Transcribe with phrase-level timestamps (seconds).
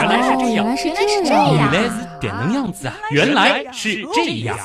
[0.00, 2.96] 原来是这样，原来是原来是这样，原来是点能样子啊！
[3.10, 4.56] 原来是这样。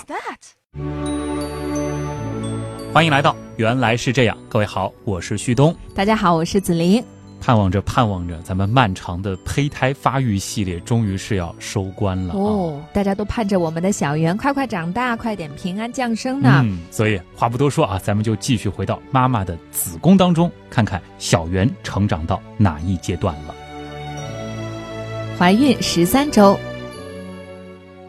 [2.94, 5.76] 欢迎来到《原来是这样》，各位好，我是旭东。
[5.94, 7.04] 大家好，我是子琳。
[7.42, 12.38] 盼望着盼望着，咱们漫长的胚胎发育系列终于是要收官了啊！
[12.38, 16.62] 哦，大家都盼着我们的小圆快快长大，快点平安降生呢。
[16.64, 23.54] 嗯，所以话不多说啊，咱们就继续回到妈妈的子宫当中，看看小圆成长到哪一阶段了。
[25.38, 26.58] 怀孕十三周，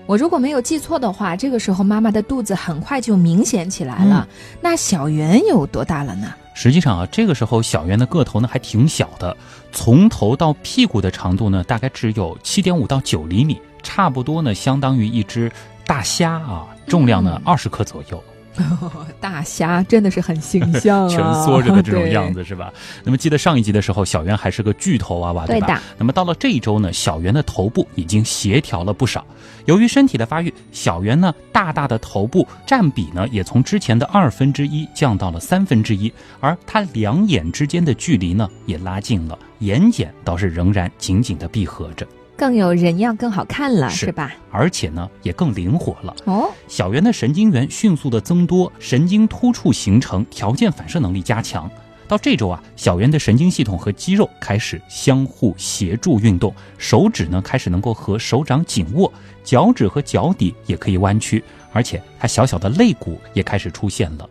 [0.06, 4.28] 我如果没有记错的话，这个时候妈妈的肚子很快就明显起来了。
[4.60, 6.32] 那小圆有多大了呢？
[6.54, 9.36] 实际上啊，这个时候小圆的个头呢还挺小的，
[9.72, 15.50] 从头到屁股的长度呢大概只有七点五到九厘米，差不多呢相当于一只
[15.84, 18.22] 大虾啊，重量呢嗯二十克左右，
[19.20, 22.32] 大虾真的是很形象啊，蜷缩着的这种样。
[22.32, 22.72] 子是吧？
[23.04, 25.46] 那么记得上一集的时候，小圆还是个巨头娃娃，吧？
[25.46, 29.24] 对吧，那么到了这一周呢，小圆的头部已经协调了不少。
[29.64, 44.34] 由于身体的发育，小圆呢大大的头部占比呢也从之前的二分之一降到了三分之一，而它两眼之间的距离呢也拉近了，眼睑倒是仍然紧紧的闭合着，更有人样，更好看了，是是吧？
[44.50, 46.14] 而且呢也更灵活了。
[46.26, 51.68] 哦，小圆的神经元迅速的增多，神经突触形成，条件反射能力加强。
[52.06, 61.42] 到这周啊，小圆的神经系统和肌肉开始相互协助运动，手指呢开始能够和手掌紧握，脚趾和脚底也可以弯曲，
[61.72, 64.28] 而且它小小的肋骨也开始出现了，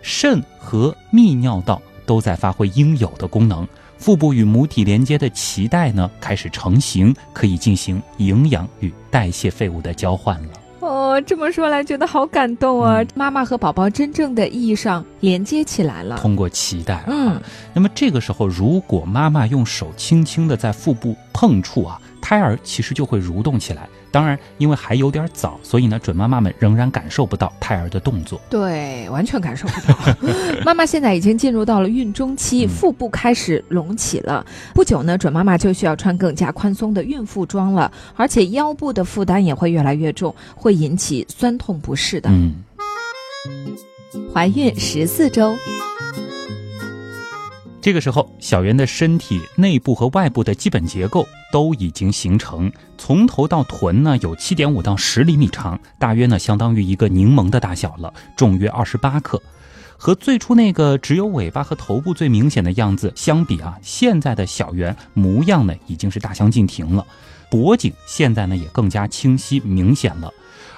[0.00, 3.68] 肾和泌尿道都在发挥应有的功能。
[3.98, 10.48] 腹部与母体连接的脐带呢开始成型，可以进行营养与代谢废物的交换了。
[10.80, 13.02] 哦，这么说来觉得好感动啊！
[13.02, 16.16] 嗯妈妈和宝宝真正的意义上连接起来了。
[16.16, 17.04] 通过脐带、啊。
[17.08, 17.42] 嗯，
[17.74, 23.88] 那么这个时候，如果妈妈用手轻轻的在腹部碰触啊，胎儿其实就会蠕动起来。
[24.10, 28.40] 当然，因为还有点早，所以呢，准妈妈们仍然感受不到胎儿的动作。
[28.48, 29.98] 对，完全感受不到。
[30.64, 34.44] 妈妈现在已经进入到了孕中期，嗯腹部开始隆起了。
[34.74, 42.30] 不久呢，准妈妈就需要穿更加宽松的孕妇装了，而且腰部的负担也会越来越重，会引起酸痛不适的。
[42.30, 42.54] 嗯，
[44.32, 45.54] 怀孕十四周，
[47.80, 59.40] 这个时候，小圆的身体内部和外部的基本结构都已经形成，从头到臀呢有七点五到十厘米长，大约呢相当于一个柠檬的大小了，重约二十八克。
[59.96, 67.06] 和最初那个只有尾巴和头部最明显的样子相比啊，现在的小圆模样呢已经是大相径庭了，
[67.50, 70.32] 脖颈现在呢也更加清晰明显了。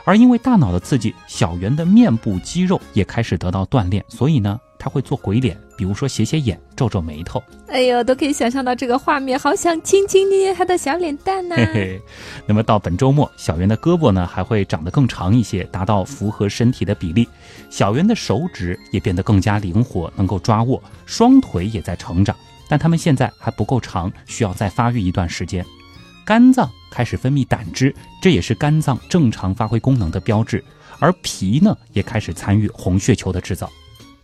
[0.05, 7.41] 而因为大脑的刺激，小圆的面部肌肉也开始得到锻炼，所以呢，他会做鬼脸，比如说斜斜眼、皱皱眉头。
[7.68, 12.00] 哎呦，都可以想象到这个画面，好想轻轻捏捏他的小脸蛋呐、嘿嘿。
[12.46, 17.28] 那么到本周末，小圆的胳膊呢还会长得更长一些，达到符合身体的比例。
[17.69, 22.34] 小圆的手指也变得更加灵活，能够抓握，双腿也在成长，
[22.66, 25.64] 但他们现在还不够长，需要再发育一段时间。
[26.24, 30.64] 肝脏开始分泌胆汁，这也是肝脏正常发挥功能的标志。
[30.98, 33.70] 而脾呢，也开始参与红血球的制造。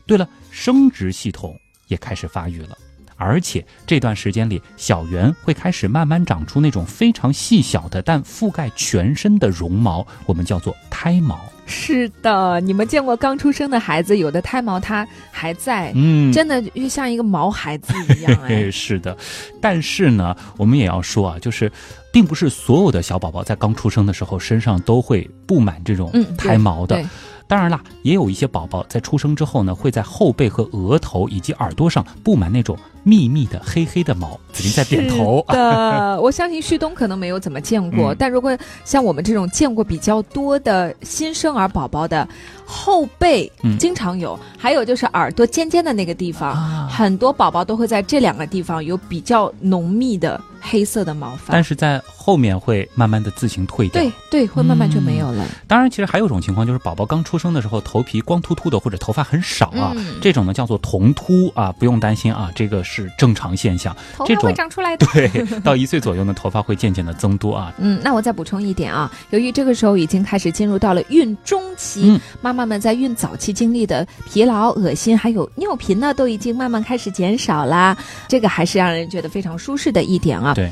[0.07, 1.59] 对了，生殖系统
[1.89, 2.77] 也开始发育了。
[3.19, 11.41] 而且这段时间里，小圆会开始慢慢长出那种非常细小的但覆盖全身的绒毛，我们叫做胎毛。
[11.65, 18.71] 是的，你们见过刚出生的孩子，有的胎毛它还在，嗯，真的就像一个毛孩子一样哎哎，。
[18.71, 19.17] 是的，
[19.63, 21.73] 但是呢，我们也要说啊，就是，
[22.13, 26.97] 并不是所有的小宝宝在刚出生的时候身上都会布满这种胎毛的。
[26.97, 27.07] 对，
[27.49, 34.39] 当然啦，也有一些宝宝在出生之后呢，会在后背和额头以及耳朵上布满那种密密的黑黑的毛。
[34.53, 35.57] 子林在点头是。
[35.57, 42.27] 的， 我相信旭东可能没有怎么见过，嗯但如果像我们这种见过比较多的新生儿宝宝的
[42.67, 51.53] 后背，嗯经常有，还有就是耳朵尖尖的那个地方，啊很多宝宝都会在这两个地方有比较浓密的黑色的毛发。
[51.53, 54.03] 但是在后面会慢慢的自行退掉。
[54.03, 55.47] 对对，会慢慢就没有了。
[55.69, 63.95] 当然，其实还有一种情况，就是宝宝刚出生的时候头皮光秃秃的，或者头发很少啊，嗯这种呢叫做童秃啊，不用担心啊，这个是正常现象。
[64.17, 65.07] 头发会长出来的。
[65.13, 65.29] 对，
[65.61, 67.73] 到一岁左右呢，头发会渐渐的增多啊。
[67.79, 77.97] 嗯，那我再补充一点啊，由于这个时候已经开始进入到了孕中期，嗯妈妈们在孕早期经历的疲劳、恶心还有尿频呢，都已经慢慢开始减少啦。
[78.27, 80.55] 这个还是让人觉得非常舒适的一点啊。
[80.55, 80.71] 对，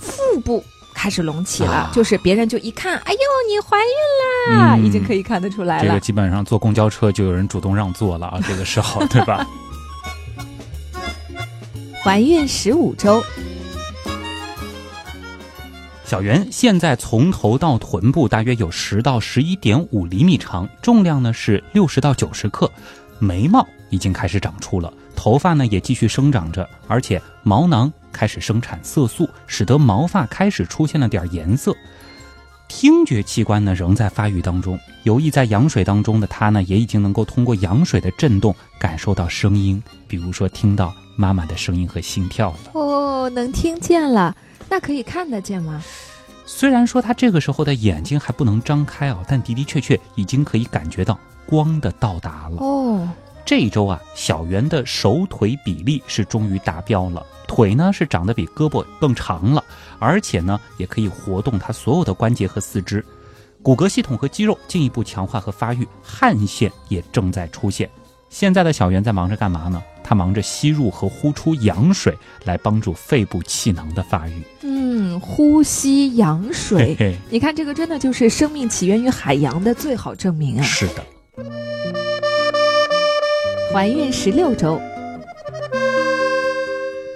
[0.00, 0.64] 腹部
[0.94, 5.84] 开始隆起了，啊就是别人就一看，哎呦，你怀孕啦，嗯已经可以看得出来了。
[5.84, 9.46] 这个基本上坐公交车就有人主动让座了啊， 这个时候对吧？
[12.04, 13.24] 怀孕十五周，
[16.04, 22.70] 小小圆现在从头到臀部大约有十到十一点五厘米长，重量呢是六十到九十克，
[23.18, 31.74] 眉毛已经开始长出了，头发呢也继续生长着，而且毛囊开始生产色素，使得毛发开始出现了点颜色。
[32.68, 42.58] 听觉器官呢仍在发育当中，游弋在羊水当中的它呢也已经能够通过羊水的震动感受到声音，比如说听到妈妈的声音和心跳了。
[42.74, 44.36] 哦，能听见了，
[44.68, 45.82] 那可以看得见吗？
[46.46, 52.56] 虽然说他这个时候的眼睛还不能张开啊，但的的确确已经可以感觉到光的到达了。
[52.58, 53.08] 哦，
[53.46, 59.64] 这一周啊，小圆的手腿比例是终于达标了，腿呢是长得比胳膊更长了，
[59.98, 63.02] 而且呢也可以活动他所有的关节和四肢，
[63.62, 67.88] 骨骼系统和肌肉进一步强化和发育，汗腺也正在出现。
[68.34, 69.80] 现在的小圆在忙着干嘛呢？
[70.02, 74.42] 他忙着吸入和呼出羊水，来帮助肺部气囊的发育。
[74.62, 80.62] 嗯，呼吸羊水，嘿嘿，你看这个真的就是生命起源于海洋的最好证明啊！
[80.64, 81.04] 是的。
[83.72, 84.80] 怀孕十六周，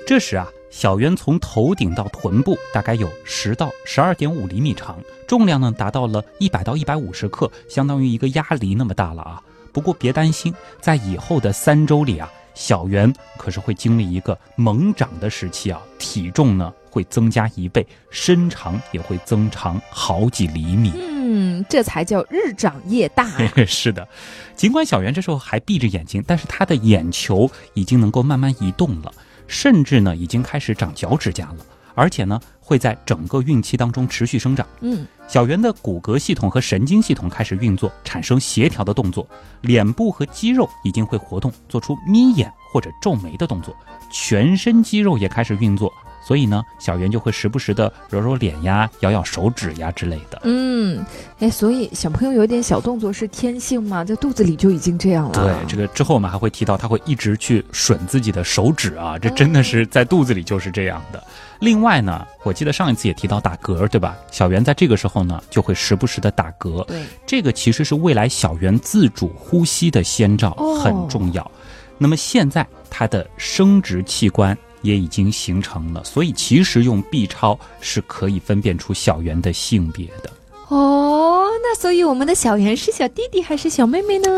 [0.06, 9.42] 这时啊，小圆从头顶到臀部大概有十到十二点五厘米长，重量呢达到了一百到一百五十克，相当于一个鸭梨那么大了啊。
[9.78, 20.92] 不过别担心，在以后的三周里啊，小圆可是会经历一个猛长的时期啊，体重呢会增加一倍，身长也会增长好几厘米。
[20.96, 23.52] 嗯，这才叫日长夜大啊。
[23.68, 24.08] 是的，
[24.56, 29.12] 尽管小圆这时候还闭着眼睛，但是他的眼球已经能够慢慢移动了，
[29.46, 31.64] 甚至呢已经开始长脚趾甲了，
[31.98, 34.64] 而且呢会在整个孕期当中持续生长。
[34.82, 39.26] 嗯，小圆的骨骼系统和神经系统开始运作，产生协调的动作，
[39.62, 43.74] 脸部和肌肉已经会活动，做出眯眼或者皱眉的动作，
[44.12, 45.92] 全身肌肉也开始运作。
[46.20, 50.38] 所以呢，小圆就会时不时的揉揉脸呀、咬咬手指呀之类的。
[50.44, 51.02] 嗯，
[51.38, 54.04] 哎，所以小朋友有点小动作是天性吗？
[54.04, 55.32] 在肚子里就已经这样了。
[55.32, 61.22] 对，这个之后我们还会提到，他会一直去吮自己的手指啊，这真的是在肚子里就是这样的。
[61.60, 64.16] 另外呢，我记得上一次也提到打嗝，对吧？
[64.30, 71.50] 小圆在这个时候呢，就会时不时的打嗝，对，这个其实是未来小圆自主呼吸的先兆，哦很重要。
[71.98, 80.30] 那么现在它的生殖器官也已经形成了，所以其实用 B 超是可以分辨出小圆的性别的。
[80.68, 84.28] 哦，那所以我们的小圆是小弟弟还是小妹妹呢？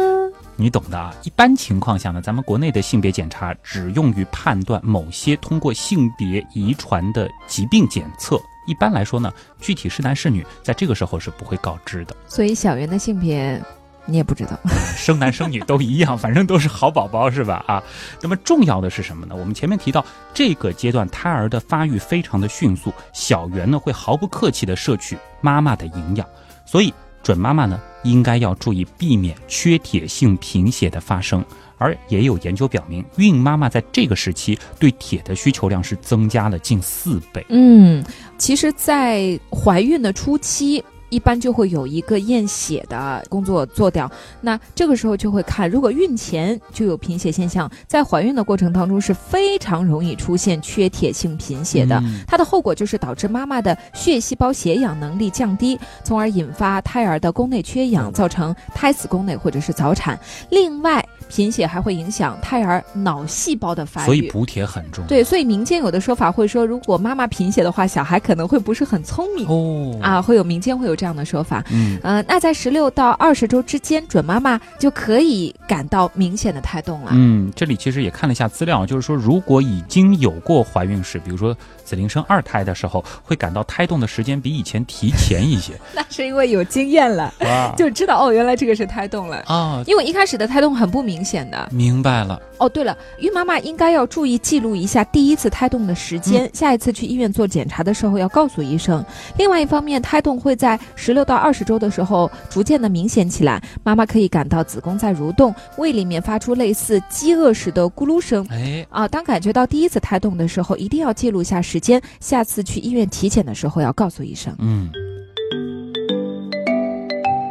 [0.61, 1.15] 你懂的啊。
[1.25, 8.39] 一般情况下呢，咱们国内的性别检查只用于判断某些通过性别遗传的疾病检测。
[8.67, 12.15] 一般来说呢，具体是男是女，在这个时候是不会告知的。
[12.29, 13.61] 所以小圆的性别
[14.05, 14.59] 你也不知道。
[14.97, 17.65] 生男生女都一样， 反正都是好宝宝，是吧？
[17.67, 17.83] 啊，
[18.21, 19.35] 那么重要的是什么呢？
[19.35, 20.05] 我们前面提到，
[20.35, 26.29] 这个阶段胎儿的发育非常的迅速，小圆呢会毫不客气的摄取妈妈的营养，
[26.67, 26.93] 所以
[27.23, 31.45] 准妈妈呢应该要注意避免缺铁性贫血的发生。
[31.79, 37.43] 而也有研究表明，孕妈妈在这个时期对铁的需求量是增加了近四倍。
[37.49, 38.05] 嗯，
[38.37, 40.85] 其实，在怀孕的初期。
[41.11, 44.11] 一般就会有一个验血的工作做掉，
[44.41, 51.97] 那这个时候就会看，如果孕前就有贫血现象，在怀孕的过程当中是非常容易出现缺铁性贫血的。
[51.99, 60.19] 嗯它的后果就是导致妈妈的血细胞携氧能力降低，从而引发胎儿的宫内缺氧，造成胎死宫内或者是早产。
[60.51, 65.09] 另外，贫血还会影响胎儿脑细胞的发育，所以补铁很重要。
[65.09, 71.65] 对，所以民间有的说法会说，如果妈妈贫血的话，小孩可能会不是很聪明、哦啊，会有民间会有这样的说法。
[71.71, 77.13] 嗯，呃，那在十六到二十周之间，准妈妈就可以感到明显的胎动了。
[77.15, 85.73] 嗯，这里其实也看了一下资料，就是说，如果已经有过怀孕史，比如说子玲生二胎的时候，会感到胎动的时间比以前提前一些。
[85.95, 87.33] 那是因为有经验了，
[87.77, 89.45] 就知道哦，原来这个是胎动了。
[89.47, 92.41] 啊，因为一开始的胎动很不明显的明白了。
[92.59, 92.69] 哦。
[92.69, 99.05] 对了，孕妈妈应该要注意记录一下第一次胎动的时间，下一次去医院做检查的时候要告诉医生。
[99.37, 108.47] 另外一方面，胎动会在十六到二十周的时候逐渐的明显起来，妈妈可以感到子宫在蠕动，胃里面发出类似饥饿时的咕噜声。
[108.51, 114.55] 哎，啊，当感觉到第一次胎动的时候，一定要记录下时间，下次去医院体检的时候要告诉医生。
[114.61, 114.89] 嗯，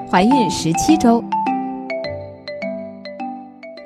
[0.09, 1.21] 怀孕十七周，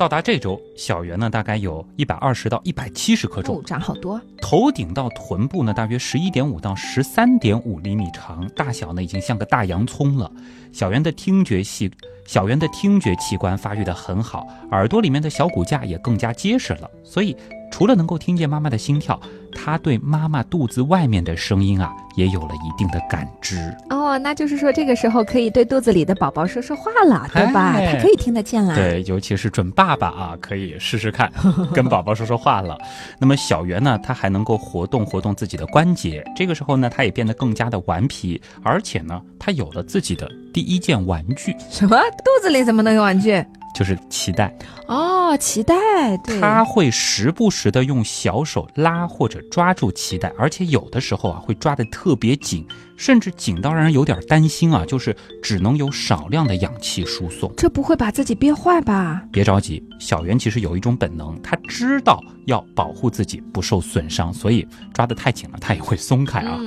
[0.04, 4.20] 到达这周，小圆呢大概有一百二十到一百七十克重哦，，长好多。
[4.42, 10.30] 头顶到臀部呢大约十一点五到十三点五厘米长，大小呢已经像个大洋葱了。
[10.74, 11.90] 小圆的听觉系，
[12.26, 17.34] 小圆的听觉器官发育的很好，耳朵里面的小骨架也更加结实了，所以
[17.74, 19.20] 除了能够听见妈妈的心跳，
[19.52, 23.76] 他对妈妈肚子外面的声音啊，也有了一定的感知。
[23.90, 27.80] 哦，那就是说这个时候可以对肚子里的宝宝说说话了，对吧？
[27.80, 28.76] 他可以听得见了。
[28.76, 31.34] 对，尤其是准爸爸啊，可以试试看
[31.74, 32.78] 跟宝宝说说话了。
[33.18, 36.24] 那么小圆呢，他还能够活动活动自己的关节。
[36.36, 41.56] 这个时候呢，他也变得更加的顽皮，而且呢，他有了自己的第一件玩具。
[41.72, 41.98] 什么？
[42.24, 43.44] 肚子里怎么能有玩具？
[43.74, 44.56] 就是脐带
[44.88, 45.76] 哦，脐带，
[46.18, 52.66] 对他会时不时的用小手拉或者抓住脐带，而且有的时候啊会抓得特别紧，
[52.96, 57.52] 甚至紧到让人有点担心啊，就是只能有少量的氧气输送。
[57.58, 59.24] 这不会把自己憋坏吧？
[59.32, 66.60] 别着急，小圆其实有一种本能，他知道要保护自己不受损伤，所以抓得太紧了，他也会松开啊。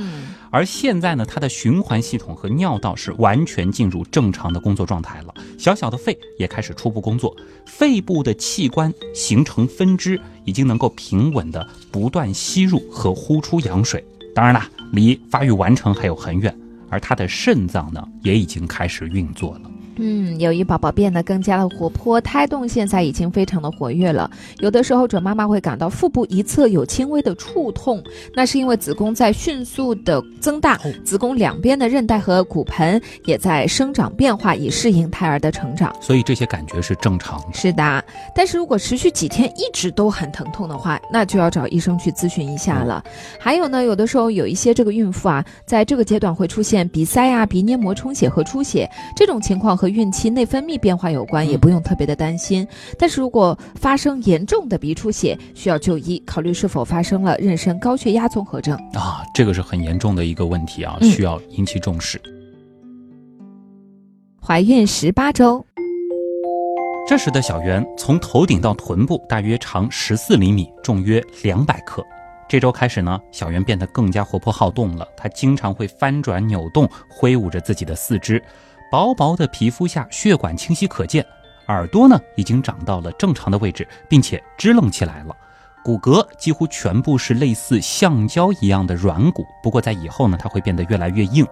[0.57, 7.37] 而现在呢，他的循环系统和尿道是完全进入正常的工作状态了，小小的肺也开始初步工作，
[7.67, 14.03] 肺部的器官形成分支，已经能够平稳的不断吸入和呼出羊水。
[14.35, 16.59] 当然啦，离发育完成还有很远。
[16.89, 19.71] 而他的肾脏呢，也已经开始运作了。
[19.99, 24.31] 嗯，由于宝宝变得更加的活泼，胎动现在已经非常的活跃了。
[24.59, 28.03] 有的时候准妈妈会感到腹部一侧有轻微的触痛，
[28.35, 35.95] 那是因为子宫在迅速的增大，子宫两边的韧带和骨盆也在生长变化，以适应胎儿的成长。
[36.01, 37.47] 所以这些感觉是正常的。
[37.55, 43.03] 是的，但是如果持续几天一直都很疼痛的话，那就要找医生去咨询一下了。
[43.41, 48.87] 还有呢，有的时候有一些这个孕妇啊，在这个阶段会出现鼻塞啊、鼻黏膜充血和出血
[49.17, 49.86] 这种情况和。
[49.87, 52.67] 和孕期内分泌变化有关，也不用特别的担心。
[52.99, 62.21] 但是如果发生严重的鼻出血，需要就医，考虑是否发生了妊娠高血压综合症啊，这个是很严重的一个问题啊，需要引起重视。
[64.45, 65.65] 怀孕十八周，
[67.07, 72.05] 这时的小圆从头顶到臀部大约长十四厘米，重约两百克。
[72.49, 78.43] 这周开始呢，小圆变得更加活泼好动了，她经常会翻转扭动，挥舞着自己的四肢。
[78.91, 81.25] 薄薄的皮肤下血管清晰可见，
[81.69, 85.37] 耳朵呢已经长到了正常的位置，并且支棱起来了。
[85.85, 91.47] 骨骼几乎全部是类似橡胶一样的软骨，不过在以后呢，它会变得越来越硬。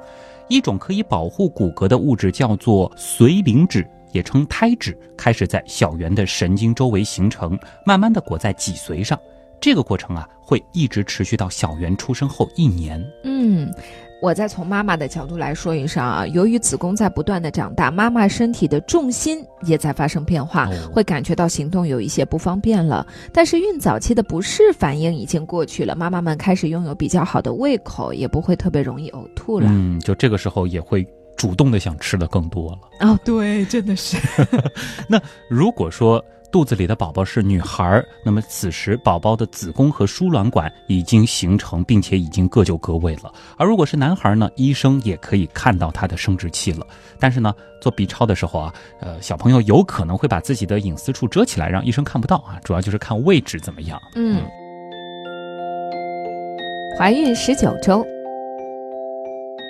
[0.48, 9.18] 一种可以保护骨骼的物质叫做髓磷脂，也称胎脂，开始在小圆的神经周围形成，慢慢的裹在脊髓上。
[9.60, 13.02] 这个过程啊，会一直持续到小圆出生后一年。
[13.22, 13.72] 嗯。
[14.22, 23.06] 我再从妈妈的角度来说一声啊，由于子宫在不断的长大，妈妈身体的重心也在发生变化，会感觉到行动有一些不方便了。
[23.32, 29.66] 但是孕早期的不适反应已经过去了，妈妈们开始拥有比较好的胃口，也不会特别容易呕吐了。
[29.70, 31.06] 嗯，就这个时候也会
[31.36, 33.08] 主动的想吃的更多了。
[33.08, 34.16] 哦，对，真的是。
[35.06, 36.24] 那如果说。
[36.54, 43.34] 肚子里的宝宝是女孩，那么此时宝宝的子宫和输卵管已经形成，并且已经各就各位了。
[43.58, 46.86] 而如果是男孩呢，医生也可以看到他的生殖器了。
[47.18, 52.60] 但是呢，做 B 超的时候啊，呃，小朋友有可能会把自己的隐私处遮起来，让医生看不到啊。
[52.62, 54.00] 主要就是看位置怎么样。
[54.14, 54.40] 嗯，
[56.96, 58.06] 怀孕十九周。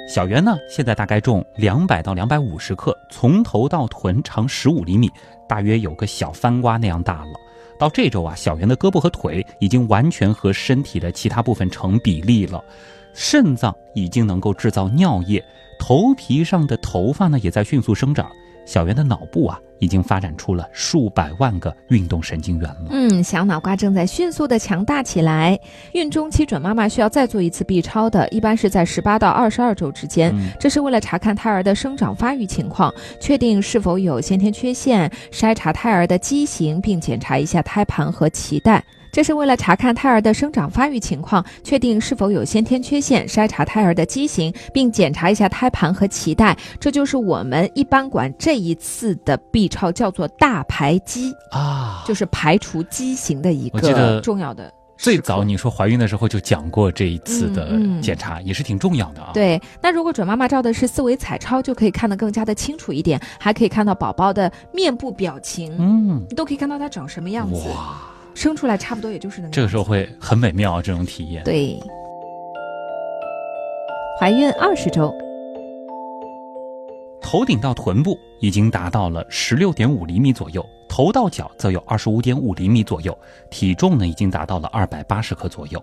[0.07, 5.11] 小圆呢，现在大概重两百到两百五十克，从头到臀长十五厘米，
[5.49, 7.33] 大约有个小番瓜那样大了。
[7.79, 12.63] 到这周啊，小圆的胳膊和腿已经完全和身体的其他部分成比例了，
[13.15, 15.43] 肾脏已经能够制造尿液，
[15.79, 18.31] 头皮上的头发呢也在迅速生长。
[18.65, 22.87] 小圆的脑部啊，已经发展出了数百万个运动神经元了。
[22.91, 25.59] 嗯，小脑瓜正在迅速的强大起来。
[25.93, 38.83] 孕中期准妈妈需要再做一次 B 超的，一般是在十八到二十二周之间，这是为了查看胎儿的生长发育情况，确定是否有先天缺陷，筛查胎儿的畸形，并检查一下胎盘和脐带。
[39.15, 46.57] 这是为了查看胎儿的生长发育情况，确定是否有先天缺陷，筛查胎儿的畸形，并检查一下胎盘和脐带。
[46.81, 54.75] 这就是我们一般管这一次的 B 超叫做大排畸啊，就是排除畸形的一个重要的。
[54.97, 59.31] 最早你说怀孕的时候就讲过这一次的检查，也是挺重要的啊。
[59.33, 67.69] 对，那如果准妈妈照的是四维彩超，就可以看得更加的清楚一点，还可以看到宝宝的面部表情，嗯，你都可以看到他长什么样子。
[67.69, 68.11] 哇。
[68.35, 71.43] 生出来差不多也就是那个，这个时候会很美妙这种体验。
[71.45, 71.81] 对，
[74.19, 75.15] 怀孕二十周，
[77.21, 83.17] 头顶到臀部已经达到了十六点五厘米左右，头到脚则有二十五点五厘米左右，
[83.51, 85.83] 体重呢已经达到了二百八十克左右。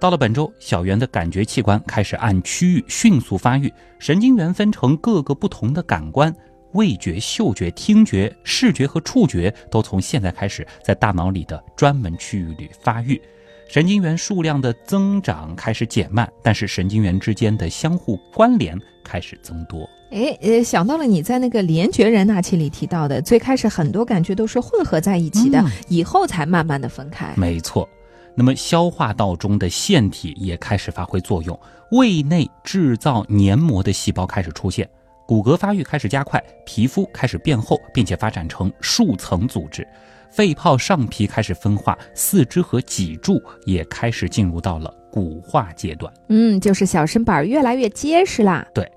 [0.00, 6.34] 到了本周，小圆的感觉器官开始按区域迅速发育，神经元分成各个不同的感官。
[6.74, 13.20] 味觉、嗅觉、听觉、视觉和触觉都从现在开始在大脑里的专门区域里发育，
[13.68, 19.88] 神经元数量的增长开始减慢，但是神经元之间的相互关联开始增多。
[20.10, 27.32] 哎，呃，想到了你在那个联觉人那期里提到的，最开始很多感觉都是混合在一起的，嗯以后才慢慢的分开。
[27.34, 27.88] 没错，
[28.34, 31.58] 那么消化道中的腺体也开始发挥作用，
[31.92, 34.86] 胃内制造黏膜的细胞开始出现，
[35.26, 39.86] 骨骼发育开始加快，皮肤开始变厚，并且发展成数层组织，
[40.30, 46.12] 肺泡上皮开始分化，四肢和脊柱也开始进入到了骨化阶段。
[46.28, 48.66] 嗯，就是小身板越来越结实啦。
[48.74, 48.90] 对。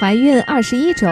[0.00, 1.06] 怀孕二十一周，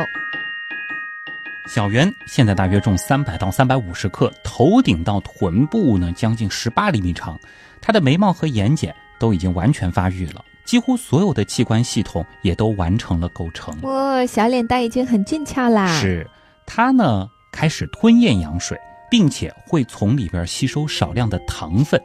[1.69, 7.39] 小圆现在大约重三百到三百五十克，头顶到臀部呢将近十八厘米长，
[7.81, 13.77] 她的眉毛和眼睑都已经完全发育了，几乎所有的器官系统也都完成了构成。
[13.83, 16.25] 哇、小脸蛋已经很俊俏啦。，是
[16.65, 18.79] 它呢开始吞咽羊水，
[19.11, 22.01] 并且会从里边吸收少量的糖分。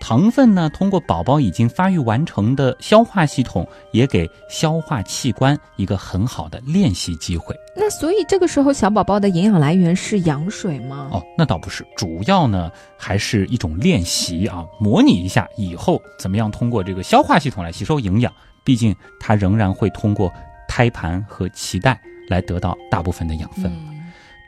[0.00, 7.54] 糖分呢，通过宝宝已经发育完成的消化系统，也给消化器官一个很好的练习机会。
[7.74, 11.08] 那所以这个时候小宝宝的营养来源是羊水吗？
[11.12, 18.32] 哦，那倒不是，主要呢还是一种练习啊，模拟一下以后怎么样通过这个消化系统来吸收营养。
[18.64, 20.32] 毕竟它仍然会通过
[20.68, 23.66] 胎盘和脐带来得到大部分的养分。
[23.66, 23.95] 嗯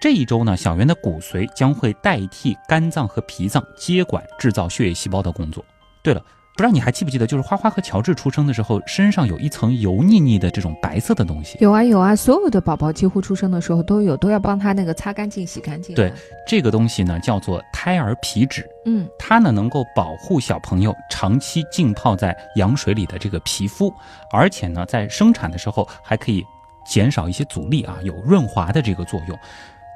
[0.01, 5.65] 这一周呢，小圆的骨髓将会代替肝脏和脾脏接管制造血液细胞的工作。
[6.05, 6.21] 对了，
[6.57, 11.59] 不知道你还记不记得，就是花花和乔治出生的时候，身上有一层油腻腻的这种白色的东西。
[11.61, 16.09] 有啊有啊，所有的宝宝几乎出生的时候都有，都要帮他那个擦干净、洗干净的。
[16.09, 18.65] 对，这个东西呢叫做胎儿皮脂。
[18.87, 23.93] 嗯，它呢能够保护小朋友长期浸泡在羊水里的这个皮肤，
[24.33, 26.45] 而且呢在生产的时候还可以
[26.87, 29.39] 减少一些阻力啊，有润滑的这个作用。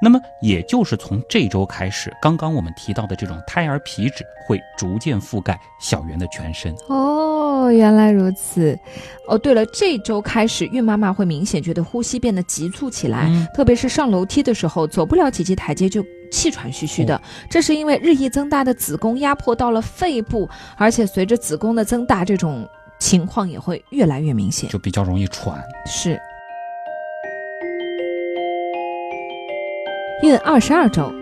[0.03, 6.75] 那么也就是从这周开始，刚刚我们提到的这种胎儿皮脂会逐渐覆盖小圆的全身。
[6.89, 8.77] 哦，原来如此。
[9.29, 17.21] 哦，对了，这周开始，孕妈妈会明显觉得呼吸变得急促起来，嗯特别是上楼梯的时候，走不了几级台阶就气喘吁吁的。
[17.49, 22.67] 这是因为日益增大的子宫压迫到了肺部，而且随着子宫的增大，这种
[22.99, 24.69] 情况也会越来越明显。
[24.69, 25.63] 就比较容易喘。
[25.85, 26.19] 是。
[30.23, 31.13] 孕二十二周，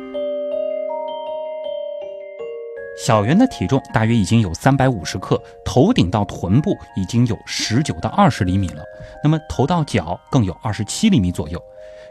[3.03, 8.83] 小圆的体重大约已经有三百五十克，头顶到臀部已经有十九到二十厘米了，
[9.23, 11.59] 那么头到脚更有二十七厘米左右。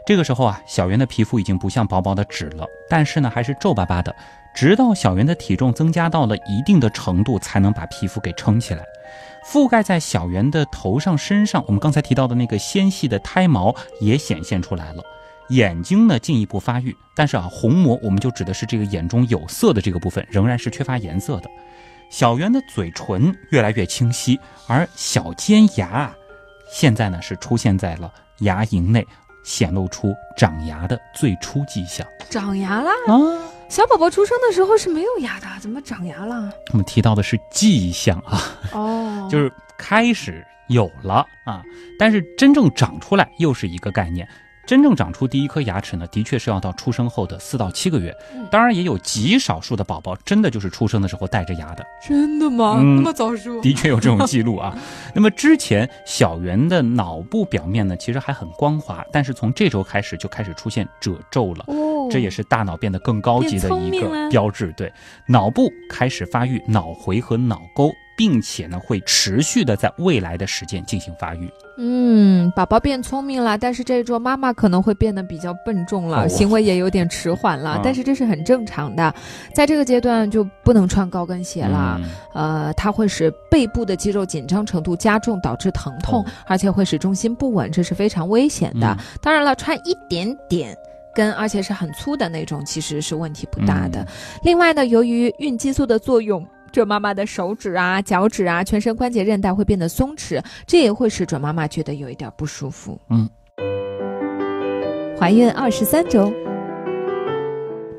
[0.05, 4.13] 这个时候啊，小圆的皮肤已经不像薄薄的纸了，但是呢还是皱巴巴的。
[4.53, 8.83] 直到小圆的体重增加到了一定的程度，才能把皮肤给撑起来。
[9.45, 15.01] 覆盖在小圆的头上、身上，我们刚才提到的那个纤细的胎毛也显现出来了。
[15.51, 21.49] 眼睛呢进一步发育，但是啊，虹膜我们就指的是这个眼中有色的这个部分，仍然是缺乏颜色的。
[22.09, 26.15] 小圆的嘴唇越来越清晰，而小尖牙啊，
[26.71, 29.05] 现在呢是出现在了牙龈内，
[29.43, 32.91] 显露出长牙的最初迹象长牙啦！
[33.07, 33.15] 啊。
[33.69, 36.51] 小宝宝出生的时候是没有牙的，怎么长牙了？
[36.73, 38.41] 我们提到的是迹象啊，
[38.73, 41.63] 哦，就是开始有了啊，
[41.97, 44.27] 但是真正长出来又是一个概念。
[44.71, 48.47] 真正长出第一颗牙齿呢，的确是要到出生后的四到七个月嗯。
[48.49, 52.77] 当然，也有极少数的宝宝真的就是出生的时候带着牙的，真的吗？
[52.79, 53.59] 嗯那么早熟？
[53.59, 54.73] 的确有这种记录啊。
[55.13, 61.65] 那么之前小圆的脑部表面呢，其实还很光滑，但是从这周开始就开始出现褶皱了。
[61.67, 64.73] 哦，这也是大脑变得更高级的一个标志。
[64.77, 64.89] 对，
[65.27, 71.49] 脑部开始发育脑回和脑沟，并且呢会持续的在未来的时间进行发育。
[71.77, 79.13] 嗯，宝宝变聪明了，但是这一周妈妈可能会变得比较笨重了，哦行为也有点迟缓了，嗯但是这是很正常的，
[79.55, 81.99] 在这个阶段就不能穿高跟鞋了。
[81.99, 88.95] 嗯呃，它会使背部的肌肉紧张程度加重，导致疼痛，哦而且会使重心不稳，这是非常危险的。
[88.99, 90.77] 嗯当然了，穿一点点。
[91.13, 93.99] 跟而且是很粗的那种，其实是问题不大的。
[93.99, 94.07] 嗯
[94.43, 102.99] 另外呢，由于孕激素的作用，准妈妈的手指啊、脚趾啊、全身关节韧带会变得松弛，这也会使准妈妈觉得有一点不舒服。
[103.09, 103.29] 嗯，
[105.19, 106.31] 怀孕二十三周，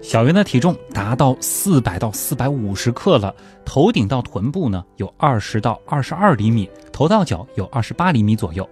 [0.00, 8.68] 小圆的体重达到四百到四百五十克了，头顶到臀部呢有二十到二十二厘米，头到脚有二十八厘米左右。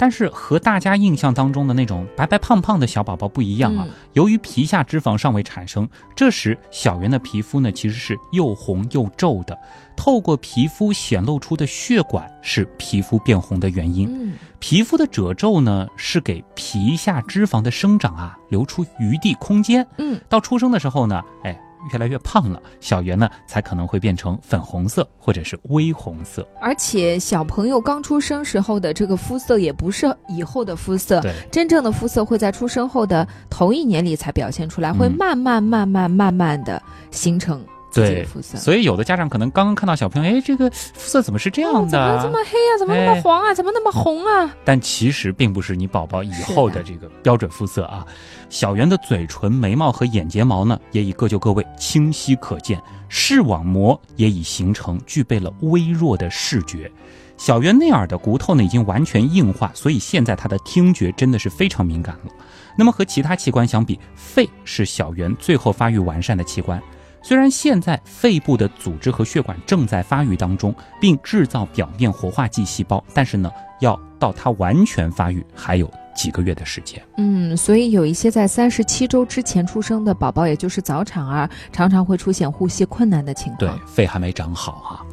[0.00, 5.86] 但是和大家印象当中的那种白白胖胖的小宝宝不一样啊，由于皮下脂肪尚未产生，
[6.16, 9.56] 这时小圆的皮肤呢其实是又红又皱的。
[9.94, 14.08] 透过皮肤显露出的血管是皮肤变红的原因。
[14.10, 19.86] 嗯，皮肤的褶皱呢是给皮下脂肪的生长啊留出余地空间。
[19.98, 21.60] 嗯，到出生的时候呢，哎。
[21.92, 26.46] 越来越胖了，小圆呢才可能会变成粉红色或者是微红色。
[26.60, 37.64] 而且小朋友刚出生时候的这个肤色也不是以后的肤色，对，真正的肤色会在出生后的头一年里才表现出来，会慢慢慢慢慢慢的形成。
[37.92, 41.90] 对，所以有的家长可能刚刚看到小朋友，哎，这个肤色怎么是这样的？
[41.90, 42.78] 怎么这么黑啊？
[42.78, 43.52] 怎么那么黄啊？
[43.52, 44.54] 怎么那么红啊？
[44.64, 48.06] 但其实并不是你宝宝以后的这个标准肤色啊。
[48.48, 52.80] 小圆的嘴唇、眉毛和眼睫毛呢，也已各就各位，清晰可见。
[53.08, 56.90] 视网膜也已形成，具备了微弱的视觉。
[57.36, 62.30] 小圆内耳的骨头呢，已经完全硬化，所以现在他的听觉真的是非常敏感了。
[62.76, 66.80] 那么和其他器官相比，肺是小圆最后发育完善的器官。
[67.22, 77.00] 虽然现在肺部的组织和血管正在发育当中，并制造表面活化剂细胞，但是呢，要到它完全发育还有几个月的时间。
[77.18, 83.58] 嗯，所以有一些在三十七周之前出生的宝宝，也就是早产儿，常常会出现呼吸困难的情况。
[83.58, 85.04] 对，肺还没长好啊。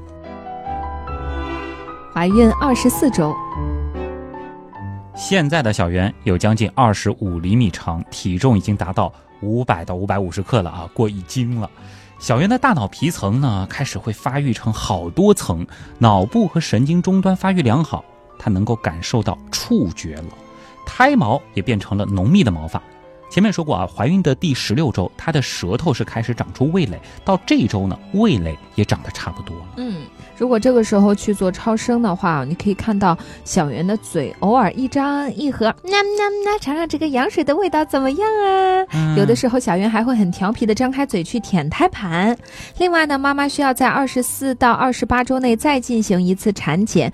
[2.13, 3.35] 怀孕二十四周，
[5.13, 11.69] 现在的小圆有将近二十五厘米长，体重已经达到五百到五百五十克了啊，过一斤了。
[12.19, 15.65] 小圆的大脑皮层呢，开始会发育成好多层，
[15.99, 18.03] 脑部和神经终端发育良好，
[18.39, 20.25] 它能够感受到触觉了，
[20.85, 22.81] 胎毛也变成了浓密的毛发。
[23.29, 29.65] 前面说过啊，怀孕的第十六周，她的舌头是开始长出味蕾，到这一周呢，味蕾也长得差不多了。
[29.77, 30.01] 嗯，
[30.37, 39.15] 如果这个时候去做超声的话，你可以看到小圆的嘴偶尔一张一合，那那那，尝尝这个羊水的味道怎么样啊？
[39.17, 42.37] 有的时候小圆还会很调皮的张开嘴去舔胎盘。
[42.77, 47.11] 另外呢，妈妈需要在二十四到二十八周内再进行一次产检。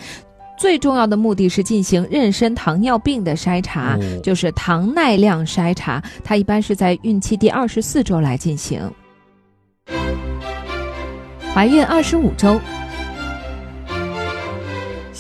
[0.56, 6.02] 最重要的目的是进行妊娠糖尿病的筛查，就是糖耐量筛查。
[6.24, 8.80] 它一般是在孕期第二十四周来进行。
[11.54, 12.60] 怀孕二十五周，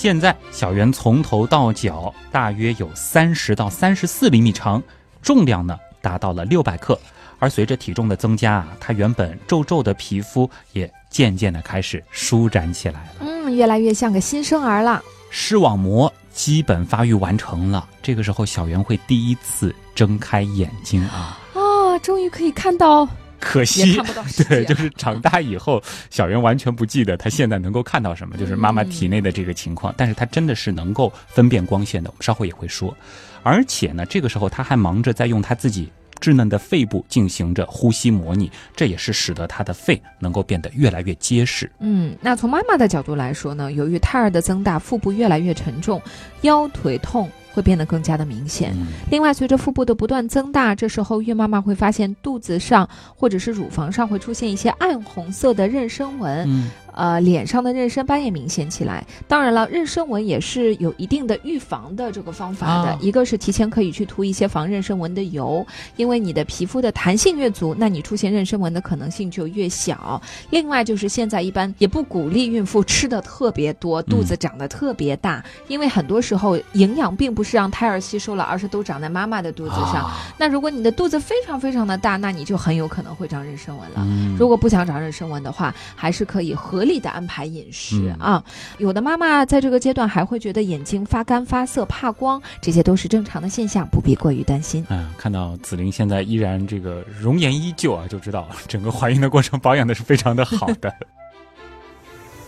[0.03, 4.83] 现在小圆从头到脚大约有三十到三十四厘米长，
[5.21, 6.99] 重量呢达到了六百克。
[7.39, 13.09] 而随着体重的增加啊，它原本皱皱的皮肤也渐渐的开始舒展起来了。
[13.21, 15.01] 嗯，越来越像个新生儿了。
[15.29, 21.39] 视网膜基本发育完成了，这个时候小圆会第一次睁开眼睛啊！
[21.53, 23.07] 啊，终于可以看到，
[23.43, 24.01] 可惜
[24.47, 29.93] 对，就是长大以后，小圆完全不记得他现在能够看到什么，就是妈妈体内的这个情况。
[29.97, 32.95] 但是他真的是能够分辨光线的，我们稍后也会说。
[33.43, 35.91] 而且呢，这个时候他还忙着在用他自己。
[36.21, 41.69] 稚嫩的肺部进行着呼吸模拟，这也是使得他的肺能够变得越来越结实。
[41.79, 46.01] 嗯，那从妈妈的角度来说呢，由于胎儿的增大，腹部越来越沉重，
[46.43, 48.73] 腰腿痛会变得更加的明显。
[49.09, 56.71] 另外，随着腹部的不断增大，这时候孕妈妈会发现肚子上或者是乳房上会出现一些暗红色的妊娠纹。
[56.95, 59.03] 呃，脸上的妊娠斑也明显起来。
[59.27, 62.95] 当然了，妊娠纹也是有一定的预防的这个方法的。
[63.01, 70.21] 一个是提前可以去涂一些防妊娠纹的油，因为你的皮肤的弹性越足，那你出现妊娠纹的可能性就越小。
[70.51, 76.32] 另外就是现在一般也不鼓励孕妇吃的特别多，肚子长得特别大，因为很多时候
[76.73, 80.09] 营养并不是让胎儿吸收了，而是都长在妈妈的肚子上。
[80.37, 84.07] 那如果你的肚子非常非常的大，那你就很有可能会长妊娠纹了。
[84.39, 86.53] 如果不想长妊娠纹的话，还是可以。
[86.53, 88.41] 合理的安排饮食啊，
[88.77, 94.85] 有的妈妈在这个阶段还会觉得眼睛发干发涩、怕光，这些都是正常的现象，不必过于担心。
[94.89, 100.93] 嗯，看到紫菱现在依然这个容颜依旧啊，就知道整个怀孕的过程保养的是非常的好的。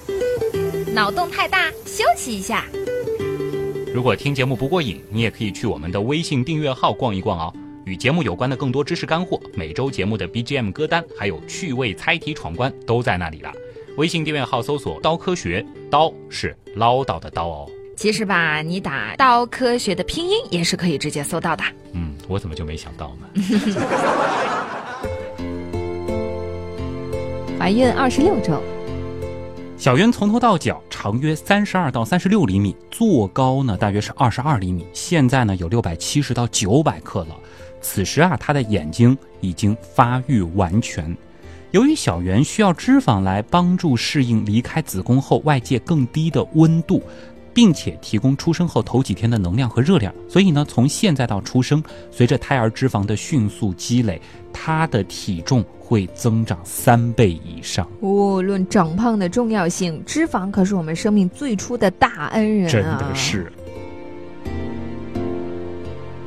[0.94, 2.64] 脑洞太大，休息一下。
[3.96, 7.54] 如果听节目不过瘾，你也可以去我们的微信订阅号逛一逛哦。
[7.86, 13.50] 与节目有关的更多知识干货，每周节目的 BGM 歌单，还有趣味猜题闯关，都在那里了。
[13.96, 17.70] 微信订阅号搜索“刀科学”，刀是唠叨的刀哦。
[17.96, 21.64] 其实吧，你打“刀科学”的拼音也是可以直接搜到的。
[21.94, 23.30] 嗯，我怎么就没想到呢？
[27.58, 28.62] 怀孕二十六周，
[29.78, 37.36] 小圆从头到脚长约三十二到三十六厘米，坐高呢大约是二十二厘米，现在呢有六百七十到九百克了。
[37.82, 41.16] 此时啊，它的眼睛已经发育完全。
[41.72, 47.04] 由于小圆需要脂肪来帮助适应离开子宫后外界更低的温度，
[47.56, 50.14] 并且提供出生后头几天的能量和热量。
[50.30, 57.90] 所以呢，从现在到出生，随着胎儿脂肪的迅速积累，他的体重会增长三倍以上。
[58.02, 62.70] 无论长胖的重要性，脂肪可是我们生命最初的大恩人啊！
[62.70, 63.52] 真的是。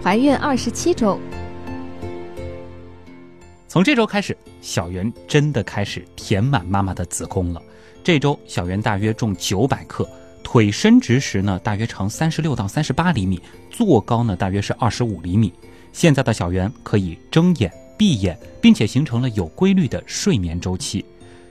[0.02, 1.20] 怀孕二十七周，
[3.66, 7.60] 从这周开始，小圆真的开始填满妈妈的子宫了。
[8.02, 10.08] 这周小圆大约重九百克，
[10.50, 13.38] 腿伸直时呢，大约长三十六到三十八厘米，
[13.70, 15.52] 坐高呢大约是二十五厘米。
[15.92, 21.04] 现在的小圆可以睁眼、闭眼，并且形成了有规律的睡眠周期。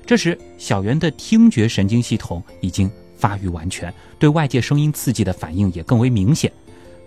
[0.04, 6.52] 这时，小圆的听觉神经系统已经发育完全，对外界声音刺激的反应也更为明显。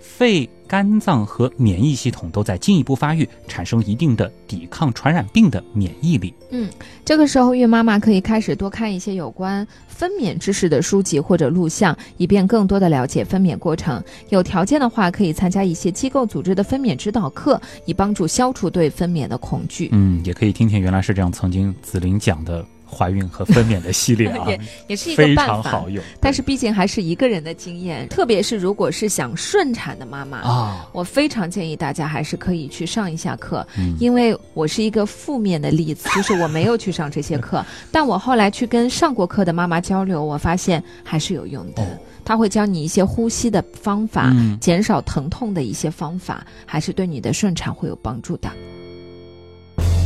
[0.01, 6.35] 肺、肝脏和免疫系统都在进一步发育，产生一定的抵抗传染病的免疫力。
[6.51, 6.69] 嗯，
[7.05, 14.03] 这个时候孕妈妈可以开始多看一些有关分娩知识的书籍或者录像，以便更多的了解分娩过程。
[14.31, 19.91] 有条件的话，可以参加一些机构组织的分娩指导课，以帮助消除对分娩的恐惧。
[19.93, 22.65] 嗯，也可以听听原来是这样，曾经子琳讲的。
[22.91, 26.03] 怀孕和分娩的系列啊， 也也是一个办法，好用。
[26.21, 33.67] 但是毕竟还是一个人的经验，特别是如果是想顺产的妈妈啊，我非常建议大家还是可以去上一下课。
[33.99, 42.01] 因为我是一个负面的例子， 就是我没有去上这些课，但我后来去跟上过课的妈妈交流，我发现还是有用的。
[42.25, 48.49] 他会教你一些呼吸的方法，减少疼痛的一些方法，还是对你的顺产会有帮助的。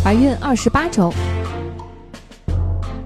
[0.02, 1.12] 怀孕二十八周。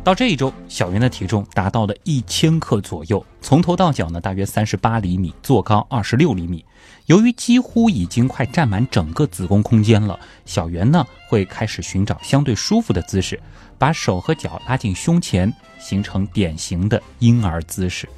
[0.05, 6.65] 到这一周，小圆的体重达到了一千克左右，从头到脚呢大约三十八厘米，坐高二十六厘米。
[7.07, 13.39] 由于几乎已经快占满整个子宫空间了，小圆呢会开始寻找相对舒服的姿势，
[13.77, 18.09] 把手和脚拉进胸前，形成典型的婴儿姿势。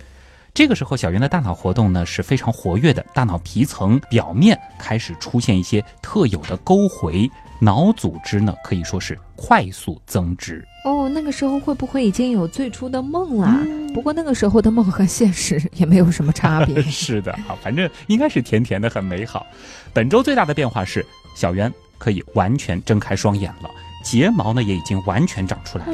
[0.54, 7.28] 这个时候，小圆的大脑活动呢是非常活跃的，大脑皮层表面开始出现一些特有的沟回。
[7.60, 11.08] 脑组织呢，可以说是快速增殖哦。
[11.08, 13.58] 那个时候会不会已经有最初的梦了？
[13.92, 16.80] 不过那个时候的梦和现实也没有什么差别。
[16.90, 19.46] 是的啊，反正应该是甜甜的，很美好。
[19.92, 23.70] 本周最大的变化是，小圆可以完全睁开双眼了，
[24.04, 25.92] 睫毛呢也已经完全长出来了。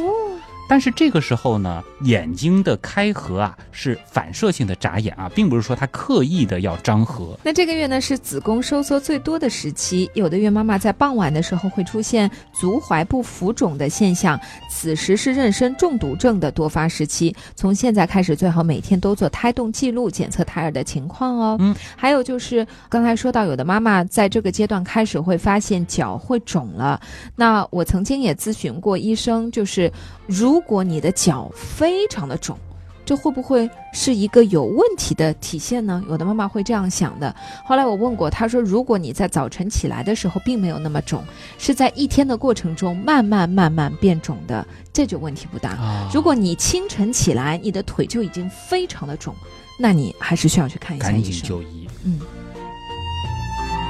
[0.68, 7.38] 但是这个时候呢，眼睛的开合啊是反射性的眨眼啊，并不是说他刻意的要张合。
[7.42, 14.38] 那这个月呢是子宫收缩最多的时期，有的孕妈妈在傍晚的时候会出现足踝部浮肿的现象，
[14.70, 17.35] 此时是妊娠中毒症的多发时期。
[17.55, 21.57] 从现在开始，最好每天都做胎动记录，检测胎儿的情况哦。
[21.61, 27.00] 嗯，还有就是刚才说到，有的妈妈在这个阶段开始会发现脚会肿了。
[27.37, 29.90] 那我曾经也咨询过医生，就是
[30.27, 32.59] 如如果你的脚非常的肿，
[33.05, 36.03] 这会不会是一个有问题的体现呢？
[36.09, 37.35] 有的妈妈会这样想的。
[37.65, 41.23] 后来我问过，她说，如果你在早晨起来的时候并没有那么肿，
[41.59, 46.09] 是在一天的过程中慢慢慢慢变肿的，这就问题不大。
[46.12, 49.35] 如果你清晨起来，你的腿就已经非常的肿，
[49.79, 51.23] 那你还是需要去看一下医生。
[51.23, 51.89] 赶紧就医。
[52.05, 52.19] 嗯。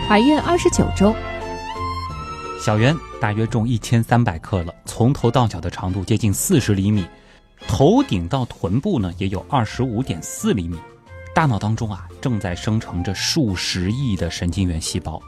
[0.09, 1.15] 怀孕二十九周。
[2.67, 7.07] 小圆大约重一千三百克了，从头到脚的长度接近四十厘米，
[7.69, 10.77] 头顶到臀部呢也有二十五点四厘米。
[11.33, 15.23] 大脑当中啊正在生成着数十亿的神经元细胞，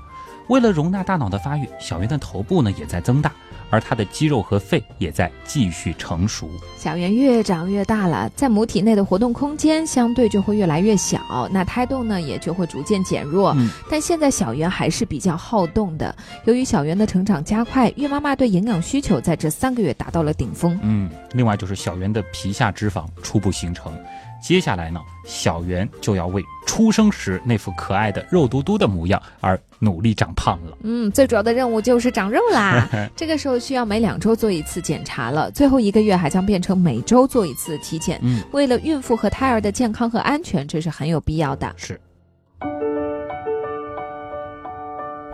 [0.48, 3.32] 为了容纳大脑的发育，小圆的头部呢也在增大。
[3.70, 6.48] 而它的肌肉和肺也在继续成熟。
[6.78, 13.52] 小圆越长越大了，在母体内的活动空间相对就会越来越小，那胎动呢也就会逐渐减弱。
[13.58, 16.16] 嗯，但现在小圆还是比较好动的。
[16.46, 20.78] 由于小圆的成长加快，孕妈妈对营养需求在这三个月达到了顶峰。
[20.82, 23.92] 嗯，另外就是小圆的皮下脂肪初步形成。
[24.40, 30.78] 接下来呢，小圆就要为出生时那副可爱的肉嘟嘟的模样而努力长胖了。
[30.82, 32.88] 嗯，最主要的任务就是长肉啦。
[33.16, 38.18] 这个时候需要每两周做一次检查了，最后一个月还将变成每周做一次体检。
[38.22, 41.72] 嗯，为了孕妇和胎儿的健康和安全，这是很有必要的。
[41.76, 42.00] 是。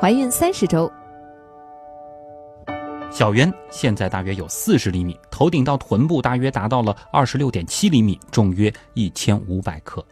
[0.01, 0.91] 怀孕三十周。
[3.15, 10.05] 小圆现在大约有四十厘米，头顶到臀部大约达到了二十六点七厘米，重约一千五百克。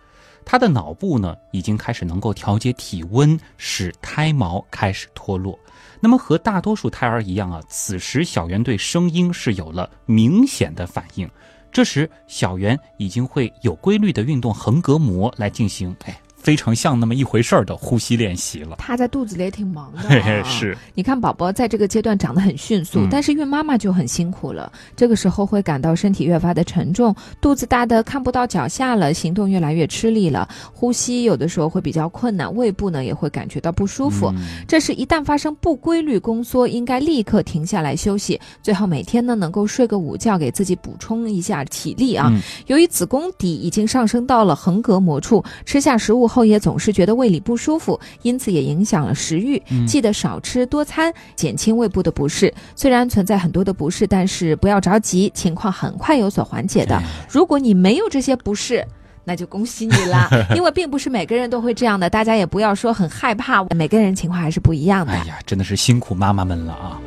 [0.44, 5.58] 他的脑部呢，已经开始能够调节体温，使胎毛开始脱落。
[5.98, 11.28] 那么和大多数胎儿一样啊，此时小圆对声音是有了明显的反应。
[11.72, 18.76] 这时小圆已经会有规律的运动横膈膜来进行哎非常像那么一回事儿的呼吸练习了。
[18.78, 20.76] 他在肚子里也挺忙的、啊，嘿嘿，是。
[20.94, 24.72] 你看，宝宝在这个阶段长得很迅速，嗯但是孕妈妈就很辛苦了。
[24.96, 34.26] 这个时候会感到身体越发的沉重，肚子大的看不到脚下了，行动越来越吃力了，呼吸有的时候会比较困难，胃部呢也会感觉到不舒服。
[34.37, 42.28] 嗯这是一旦发生不规律宫缩，应该立刻停下来休息，最好每天呢能够睡个午觉，给自己补充一下体力啊。
[42.33, 49.62] 嗯由于子宫底已经上升到了横膈膜处，吃下食物后也总是觉得胃里不舒服，因此也影响了食欲。
[49.71, 52.53] 嗯记得少吃多餐，减轻胃部的不适。
[52.75, 56.97] 虽然存在很多的不适，但是不要着急，情况很快有所缓解的。
[56.97, 58.85] 哎如果你没有这些不适，
[59.25, 65.12] 那就恭喜你啦， 因为并不是每个人都会这样的，大家也不要说很害怕，每个人情况还是不一样的。
[65.12, 67.01] 哎呀，真的是辛苦妈妈们了啊！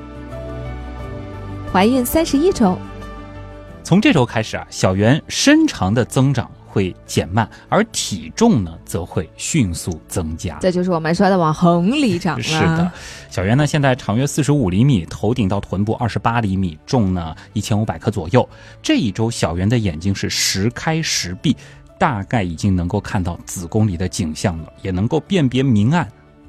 [1.74, 2.78] 怀孕三十一周，
[3.84, 10.58] 从这周开始啊，小圆身长的增长会减慢，而体重呢则会迅速增加。
[10.60, 12.44] 这就是我们说的往横里长了。
[12.44, 12.92] 是的，
[13.30, 18.48] 小圆呢现在长约四十五厘米，头顶到臀部二十八厘米，重呢一千五百克左右。
[18.84, 21.56] 这一周小圆的眼睛是时开时闭，
[21.98, 26.06] 大概已经能够看到子宫里的景象了，也能够辨别明暗，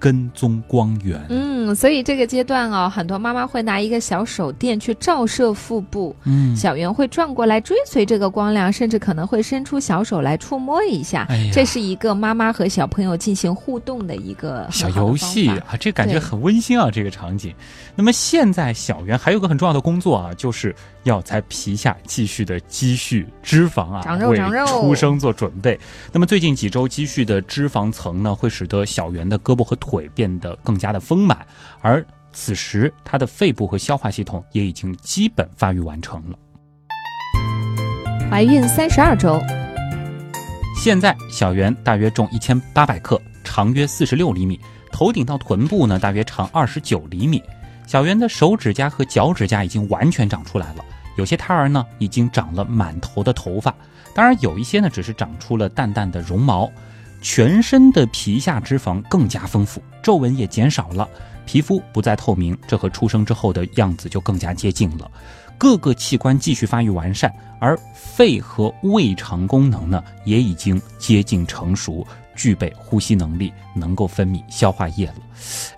[0.07, 1.21] 跟踪光源。
[1.31, 11.27] 嗯，所以这个阶段哦，很多妈妈会拿一个小手电去照射腹部，嗯，小圆会转过来追随这个光亮，甚至可能会伸出小手来触摸一下。
[11.53, 17.53] 这是一个妈妈和小朋友进行互动的一个很小游戏啊，这感觉很温馨啊，这个场景。
[17.97, 25.77] 那么现在小圆还有个很重要的工作啊，就是要在皮下继续的积蓄脂肪啊，长肉长肉出生做准备。
[26.13, 31.47] 那么最近几周积蓄的脂肪层呢，会使得小圆的胳膊和腿变得更加的丰满，
[31.81, 36.39] 而此时他的肺部和消化系统也已经基本发育完成了。
[38.31, 39.41] 怀孕三十二周，
[40.77, 44.61] 现在小圆大约重一千八百克，长约四十六厘米，
[44.93, 47.43] 头顶到臀部呢大约长二十九厘米。
[47.87, 50.85] 小圆的手指甲和脚趾甲已经完全长出来了，
[51.17, 53.73] 有些胎儿呢已经长了满头的头发，
[54.13, 56.71] 当然有一些呢只是长出了淡淡的绒毛。
[57.27, 61.09] 全身的皮下脂肪更加丰富，皱纹也减少了，
[61.45, 65.11] 皮肤不再透明，这和出生之后的样子就更加接近了。
[65.59, 75.15] 各个器官继续发育完善，而肺和胃肠功能呢也已经接近成熟，具备呼吸能力，能够分泌消化液了。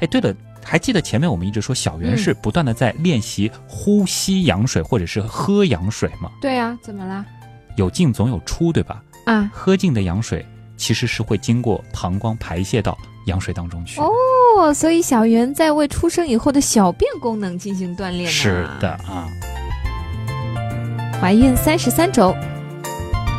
[0.01, 0.37] 哎，对了。
[0.63, 6.31] 还记得前面我们一直说小圆嗯是不断的在练习呼吸羊水或者是喝羊水吗？
[6.43, 7.25] 对啊，怎么啦？
[7.77, 9.03] 有进总有出，对吧？
[9.25, 10.45] 啊，喝进的羊水
[10.79, 14.01] 其实是会经过膀胱排泄到羊水当中去。
[14.01, 18.31] 哦，所以小圆在为出生以后的小便功能进行锻炼呢。
[18.31, 19.29] 是的，啊。
[21.21, 22.33] 怀孕三十三周，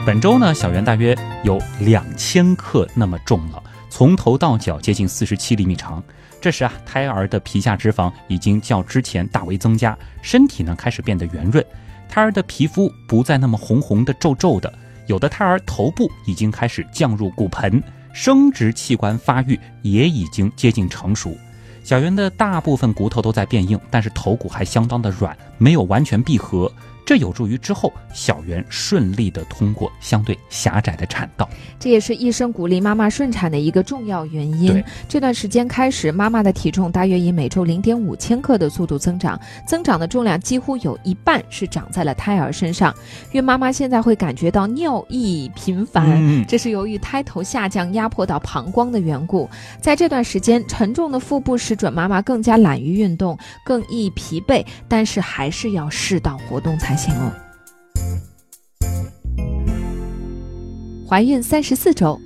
[0.06, 6.04] 本周呢，小圆大约有两千克那么重了，从头到脚接近四十七厘米长。
[6.42, 11.66] 这时啊，胎儿的皮下脂肪已经较之前大为增加，身体呢开始变得圆润，
[12.10, 14.74] 胎儿的皮肤不再那么红红的、皱皱的，
[15.10, 17.82] 有的胎儿头部已经开始降入骨盆，
[18.14, 21.36] 生殖器官发育也已经接近成熟。
[21.84, 26.72] 小圆的大部分骨头都在变硬，但是头骨还相当的软，没有完全闭合。
[27.10, 31.50] 这有助于之后小圆顺利的通过相对狭窄的产道。
[31.80, 34.86] 这也是医生鼓励妈妈顺产的一个重要原因对。
[35.08, 42.94] 这段时间开始，妈妈的体重大约以每周零点五千克的速度增长，增长的重量几乎有一半是长在了胎儿身上。
[43.32, 49.50] 孕妈妈现在会感觉到尿意频繁，嗯这是由于胎头下降压迫到膀胱的缘故。
[49.82, 57.32] 在这段时间，沉重的腹部使准妈妈更加懒于运动，更易疲惫，但是还是要适当活动才哦。
[61.08, 62.20] 怀孕三十四周，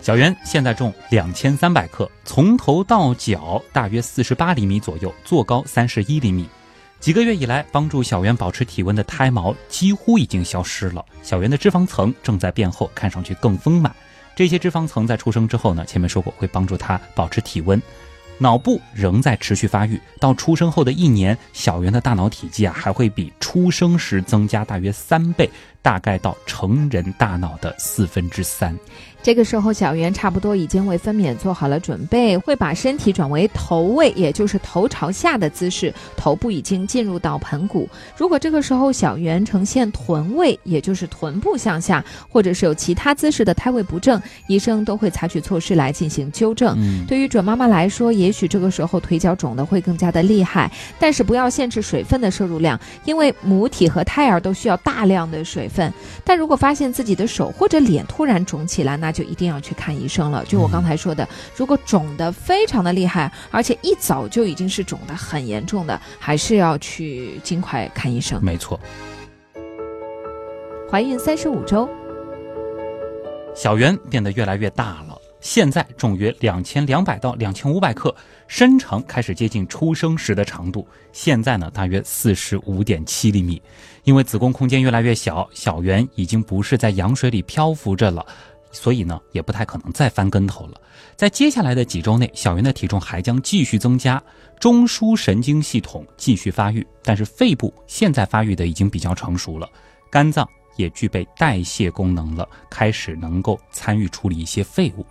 [0.00, 6.48] 小圆现在重两千三百克，从头到脚大约四十八厘米左右，坐高三十一厘米。
[6.98, 13.94] 几个月以来，帮助小圆保持体温的胎毛几乎已经消失了，小圆的脂肪层正在变厚，看上去更丰满。
[14.34, 17.80] 这些脂肪层在出生之后呢，前面说过会帮助它保持体温。
[18.38, 25.50] 脑部仍在持续发育，到出生后的一年，小圆的大脑体积啊还会比出生时增加大约三倍，
[25.88, 28.78] 大概到成人大脑的四分之三。
[29.20, 37.88] 这个时候，小圆差不多已经为分娩做好了准备，会把身体转为头位，也就是头朝下的姿势，头部已经进入到盆骨。
[38.16, 46.76] 如果这个时候小圆呈现臀位，也就是臀部向下，或者是有其他姿势的胎位不正，医生都会采取措施来进行纠正。
[46.78, 55.77] 嗯，对于准妈妈来说，也许这个时候腿脚肿的会更加的厉害，但是不要限制水分的摄入量，因为母体和胎儿都需要大量的水分。
[56.24, 60.44] 但如果发现自己的手或者脸突然肿起来，那那就一定要去看医生了。
[60.44, 61.26] 就我刚才说的，
[61.56, 68.38] 如果肿得非常的厉害，而且一早就已经是肿得很严重的，还是要去尽快看医生。
[68.44, 68.78] 没错。
[70.90, 71.88] 怀孕三十五周，
[73.56, 75.18] 小圆变得越来越大了。
[75.40, 78.14] 现在重约两千两百到两千五百克，
[78.46, 80.86] 身长开始接近出生时的长度。
[81.12, 83.62] 现在呢，大约四十五点七厘米。
[84.08, 88.24] 因为子宫空间越来越小，小圆已经不是在羊水里漂浮着了，
[88.72, 90.80] 所以呢，也不太可能再翻跟头了。
[91.14, 94.22] 在接下来的几周内，小圆的体重还将继续增加，
[94.58, 99.68] 中枢神经系统继续发育，但是肺部现在发育的已经比较成熟了，
[100.10, 105.04] 肝脏也具备代谢功能了，开始能够参与处理一些废物。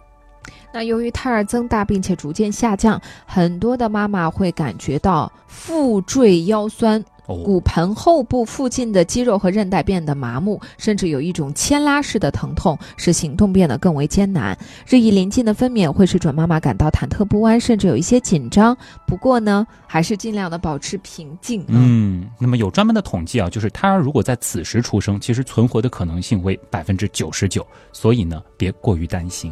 [0.73, 14.57] 那由于胎儿增大并且逐渐下降，很多的妈妈会感觉到腹坠腰酸，骨盆后部附近的肌肉和韧带变得麻木，甚至有一种牵拉式的疼痛，使行动变得更为艰难。
[14.87, 18.75] 日益临近的分娩会使准妈妈感到忐忑不安，甚至有一些紧张。
[19.05, 21.65] 不过呢，还是尽量的保持平静。
[21.67, 29.51] 嗯，那么有专门的统计啊，就是胎儿如果在此时出生，其实存活的可能性为百分之九十九，所以呢，别过于担心。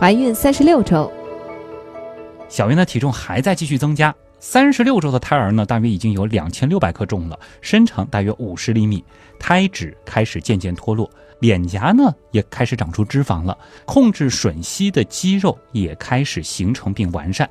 [0.00, 1.08] 怀孕三十六周，
[2.48, 4.12] 小云的体重还在继续增加。
[4.46, 9.02] 三十六周的胎儿呢，大约已经有两千六百克重了，身长大约五十厘米，
[9.40, 17.48] 胎脂开始渐渐脱落，脸颊呢也开始长出脂肪了，控制吮吸的肌肉也开始形成并完善，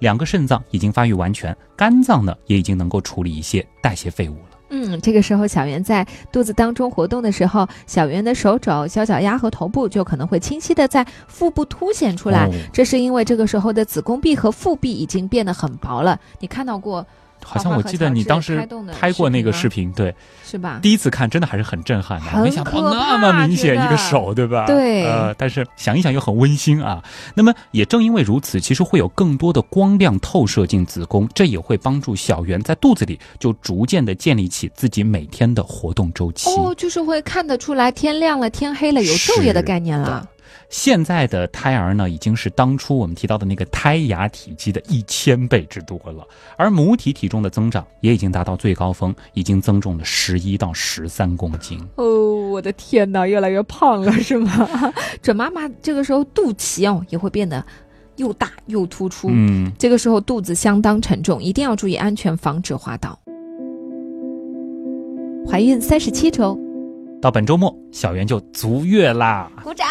[0.00, 4.51] 两个肾脏已经发育完全，肝脏呢也已经能够处理一些代谢废物了。
[4.74, 16.18] 嗯，这个时候小圆在肚子当中活动的时候，小圆的手肘、小脚丫和头部就可能会清晰的在腹部凸显出来，这是因为这个时候的子宫壁和腹壁已经变得很薄了。
[16.40, 17.06] 你看到过？
[17.44, 18.66] 好像我记得你当时
[18.98, 20.14] 拍过那个视频，对，
[20.44, 20.78] 是吧？
[20.82, 24.66] 第一次看真的还是很震撼的，没想到那么明显一个手，对吧？
[24.66, 27.02] 对，呃，但是想一想又很温馨啊。
[27.34, 36.48] 那么也正因为如此，其实会有更多的光亮透射进子宫，这也会帮助小圆在肚子里就逐渐的建立起自己每天的活动周期。
[36.50, 40.28] 哦，就是会看得出来天亮了、天黑了，有昼夜的概念了。
[40.68, 46.26] 现在的胎儿呢，已经是当初我们提到的那个胎芽体积的一千倍之多了，
[46.56, 51.78] 而母体体重的增长也已经达到最高峰，已经增重了十一到十三公斤。
[51.96, 52.04] 哦，
[52.50, 54.92] 我的天哪，越来越胖了是吗？
[55.22, 57.64] 准妈妈这个时候肚脐哦也会变得
[58.16, 63.18] 又大又突出，嗯，这个时候肚子相当沉重，一定要注意安全，防止滑倒。
[65.44, 66.58] 怀孕三十七周，
[67.20, 69.86] 到本周末小圆就足月啦，鼓掌。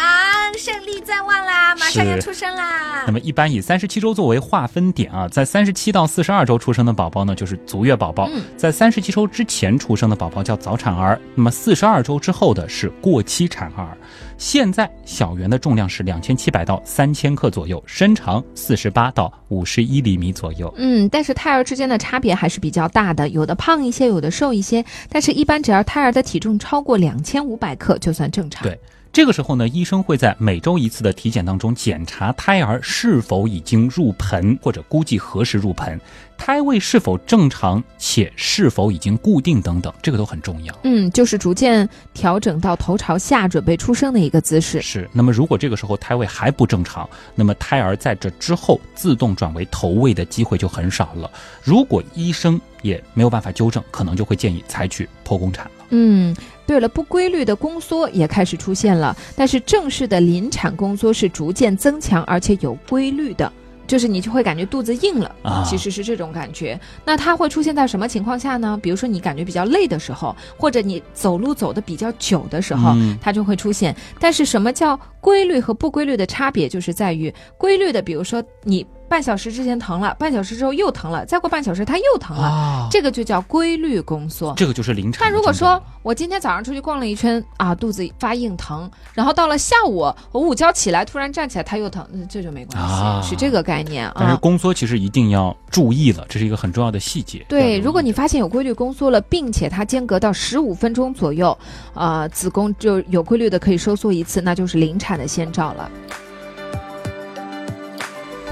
[0.58, 3.04] 胜利在望啦，马上要出生啦。
[3.06, 13.96] 那么一般以三十七周作为划分点啊，在三十七到四十二周出生的宝宝呢，就是足月宝宝；在三十七周之前出生的宝宝叫早产儿；那么四十二周之后的是过期产儿。
[14.38, 20.72] 现在小圆的重量是两千七百到三千克左右，身长四十八到五十一厘米左右。
[20.76, 24.84] 嗯，但是胎儿之间的差别还是比较大的，有的胖一些，有的瘦一些。
[25.08, 28.62] 但是，一般只要胎儿的体重超过两千五百克，就算正常。
[28.64, 28.78] 对。
[29.12, 36.00] 这个时候呢，医生会在每周一次的体检当中检查胎儿是否已经入盆，或者估计何时入盆，
[36.38, 40.74] 胎位是否正常且是否已经固定等等，这个都很重要。
[40.84, 44.80] 嗯，就是逐渐调整到头朝下准备出生的一个姿势。
[44.80, 45.06] 是。
[45.12, 51.30] 那么如果这个时候胎位还不正常，那么胎儿在这之后自动转为头位的机会就很少了。
[51.62, 55.84] 如果医生也没有办法纠正，可能就会建议采取剖宫产了。
[55.90, 56.34] 嗯。
[56.66, 63.52] 对了，不规律的宫缩也开始出现了，但是正式的临产宫缩是逐渐增强，而且有规律的，
[63.86, 65.34] 就是你就会感觉肚子硬了，
[65.66, 66.78] 其实是这种感觉。
[67.04, 68.78] 那它会出现在什么情况下呢？
[68.82, 73.94] 比如说你感觉比较累的时候，或者你走路走的比较久的时候，它就会出现。
[74.18, 78.86] 但是什么叫规律和不规律的差别，就是在于规律的，比如说你。
[79.12, 84.54] 半小时之前疼了，半小时之后又疼了，再过半小时它又疼了，这个就叫规律宫缩。
[84.56, 85.28] 这个就是临产。
[85.28, 94.14] 那如果说我今天早上出去逛了一圈啊，肚子发硬疼，然后到了下午我午觉起来突然站起来它又疼，这就没关系，是这个概念啊。
[94.18, 97.44] 但是宫缩其实一定要注意了，这是一个很重要的细节。
[97.50, 101.54] 对，如果你发现有规律宫缩了，并且它间隔到十五分钟左右，
[101.92, 105.90] 啊，子宫就有规律的可以收缩一次，那就是临产的先兆了。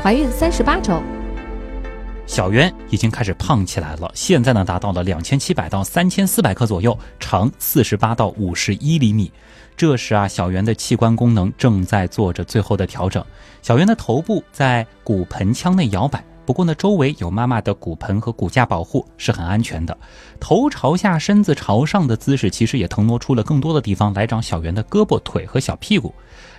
[0.03, 0.99] 怀孕三十八周，
[2.27, 4.11] 小圆已经开始胖起来了。
[4.15, 9.31] 现在呢，达到了两千七百到三千四百克左右，长四十八到五十一厘米。
[9.77, 13.23] 这时啊，小圆的器官功能正在做着最后的调整。
[13.61, 16.25] 小圆的头部在骨盆腔内摇摆。
[16.47, 19.97] 不过呢，周围有妈妈的骨盆和骨架保护，是很安全的。
[20.41, 26.15] 头朝下、身子朝上的姿势，其实也腾挪出了更多的地方来长小圆的胳膊、腿和小屁股。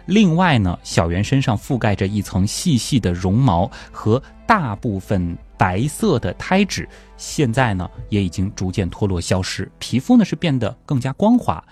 [0.05, 6.87] 另外呢，小圆身上覆盖着一层细细的绒毛和大部分白色的胎脂，
[7.17, 11.63] 现在呢也已经逐渐脱落消失，皮肤呢是变得更加光滑。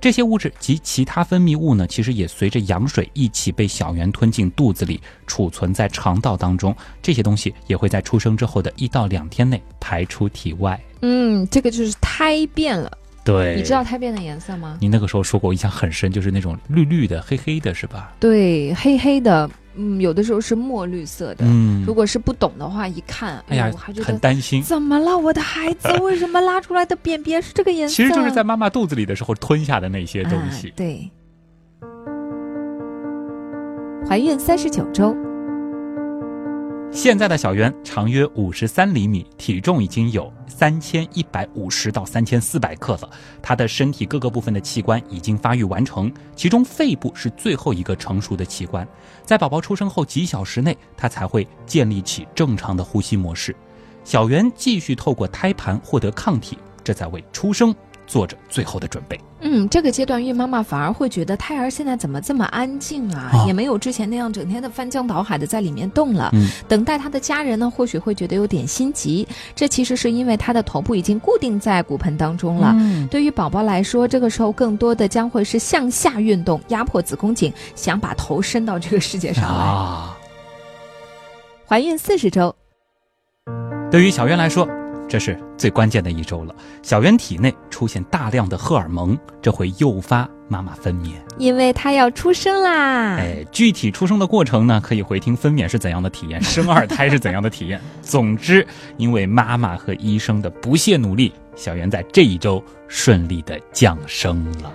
[0.00, 6.72] 这些物质及其他分泌物呢，其实也随着羊水一起被小圆吞进肚子里，储存在肠道当中。
[7.02, 10.80] 这些东西也会在出生之后的一到两天内排出体外。
[11.00, 12.96] 嗯，这个就是胎变了。
[13.28, 14.78] 对，你知道胎便的颜色吗？
[14.80, 18.14] 你那个时候说过，我印象很深，就是那种绿绿的、黑黑的，是吧？
[18.18, 21.44] 对，黑黑的，嗯，有的时候是墨绿色的。
[21.44, 25.18] 嗯，如果是不懂的话，一看，哎呀，我还觉得很担心，怎么了？
[25.18, 27.94] 我的孩子为什么拉出来的便便是这个颜色？
[27.94, 30.72] 其实就是在妈妈肚子里的时候吞下的那些东西。
[30.74, 31.10] 对，
[34.08, 35.14] 怀孕三十九周。
[36.90, 43.08] 现在的小圆长约五十三厘米，体重已经有三千一百五十到三千四百克了。
[43.40, 48.86] 他的身体各个部分的器官已经发育完成，其中肺部是最后一个成熟的器官。
[49.24, 53.54] 在宝宝出生后几小时内，他才会建立起正常的呼吸模式。
[54.02, 57.74] 小圆继续透过胎盘获得抗体，这在为出生
[58.08, 59.20] 做着最后的准备。
[59.40, 63.30] 嗯，这个阶段孕妈妈反而会觉得胎儿现在怎么这么安静啊？
[63.32, 66.30] 啊也没有之前那样整天的翻江倒海的在里面动了。
[66.32, 69.28] 嗯等待她的家人呢，或许会觉得有点心急。
[69.54, 72.72] 这其实是因为她的头部已经固定在骨盆当中了。
[72.74, 79.50] 嗯对于宝宝来说，这个时候更多的将会是向下运动，压迫子宫颈，想把头伸到这个世界上来。
[79.50, 80.16] 啊，
[81.66, 82.54] 怀孕四十周，
[83.90, 84.66] 对于小渊来说，
[85.08, 86.54] 这是最关键的一周了。
[86.82, 91.12] 小圆体内出现大量的荷尔蒙，这会诱发妈妈分娩。
[91.38, 93.16] 因为她要出生啦。
[93.16, 97.80] 哎，具体出生的过程呢，可以回听分娩是怎样的体验， 生二胎是怎样的体验。
[98.02, 104.72] 总之，因为妈妈和医生的不懈努力，小圆在这一周顺利的降生了。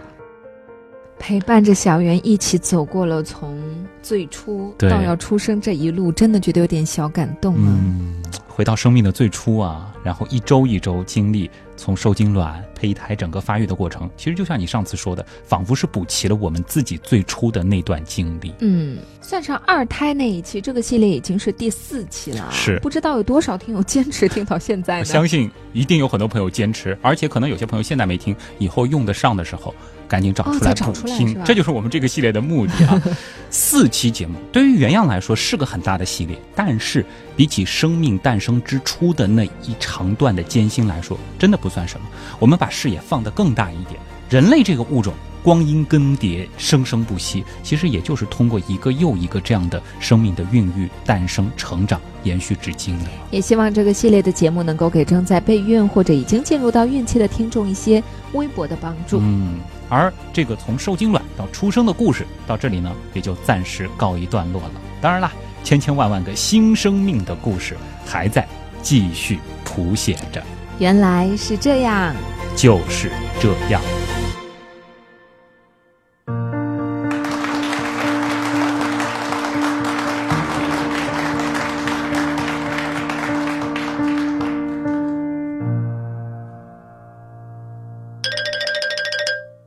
[1.20, 3.58] 陪伴着小圆一起走过了从
[4.02, 7.60] 最初到要出生这一路，真的觉得有点小感动啊。
[7.62, 18.54] 嗯，回到生命的最初啊，然后一周一周经历从受精卵、胚胎整个发育的过程，其实就像你上次说的，仿佛是补齐了我们自己最初的那段经历。
[18.60, 22.50] 嗯，算上二胎那一期，这个系列已经是第四期了。
[22.52, 25.04] 是不知道有多少听友坚持听到现在？
[25.04, 29.74] 相信一定有很多朋友坚持，而且可能有些朋友现在没听，以后用得上的时候，
[30.08, 31.44] 赶紧找哦出来补听。
[31.44, 33.02] 这就是我们这个系列的目的啊。
[33.50, 37.06] 四期节目对于原样来说是个很大的系列，但是
[37.36, 42.06] 比起生命诞生之初的那一长段的艰辛来说，真的不算什么。
[42.40, 43.98] 我们把视野放得更大一点，
[44.30, 45.14] 人类这个物种。
[45.44, 53.10] 光阴更迭，生生不息，其实也就是通过一个又一个这样的生命的孕育、诞生、成长，延续至今的。
[53.30, 58.02] 也希望这个系列的节目能够给正在备孕或者已经进入到孕期的听众一些
[58.32, 59.20] 微薄的帮助。
[59.20, 59.60] 嗯，
[59.90, 64.72] 而这个从受精卵到出生的故事到这里呢，也就暂时告一段落了。
[65.02, 65.30] 当然啦，
[65.62, 68.48] 千千万万个新生命的故事还在
[68.82, 70.42] 继续谱写着，
[70.80, 72.16] 原来是这样。
[72.56, 73.82] 就是这样。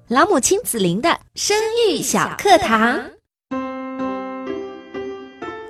[0.08, 1.56] 老母亲子琳的生
[1.90, 2.98] 育小课堂。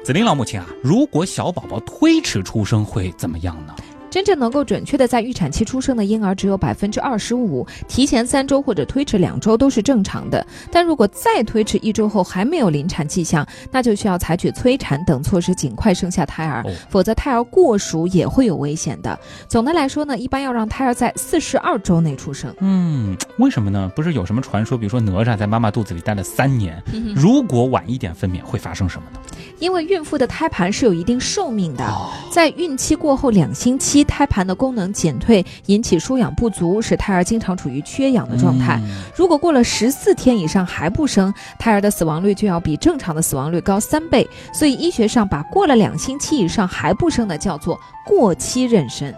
[0.05, 3.74] 子琳老母亲啊，如果小宝宝推迟出生会怎么样呢？
[4.16, 10.46] 真正能够准确的在预产期出生的婴儿只有百分之二十五，提前三周或者推迟两周都是正常的。
[10.72, 19.18] 但如果再推迟一周后还没有临产迹象，那就需要采取催产等措施，尽快生下胎儿，哦否则胎儿过熟也会有危险的。
[19.50, 22.50] 总的来说呢，一般要让胎儿在四十二周内出生。
[22.60, 23.92] 嗯，为什么呢？
[23.94, 26.82] 不是有什么传说，比如说哪吒在妈妈肚子里待了三年，
[27.14, 29.20] 如果晚一点分娩会发生什么呢？
[29.58, 38.80] 因为孕妇的胎盘是有一定寿命的，哦在孕期过后两星期，胎盘的功能减退，引起输氧不足，使胎儿经常处于缺氧的状态。
[38.82, 44.26] 嗯如果过了十四天以上还不生，胎儿的死亡率就要比正常的死亡率高三倍。
[44.52, 49.12] 所以医学上把过了两星期以上还不生的叫做过期妊娠。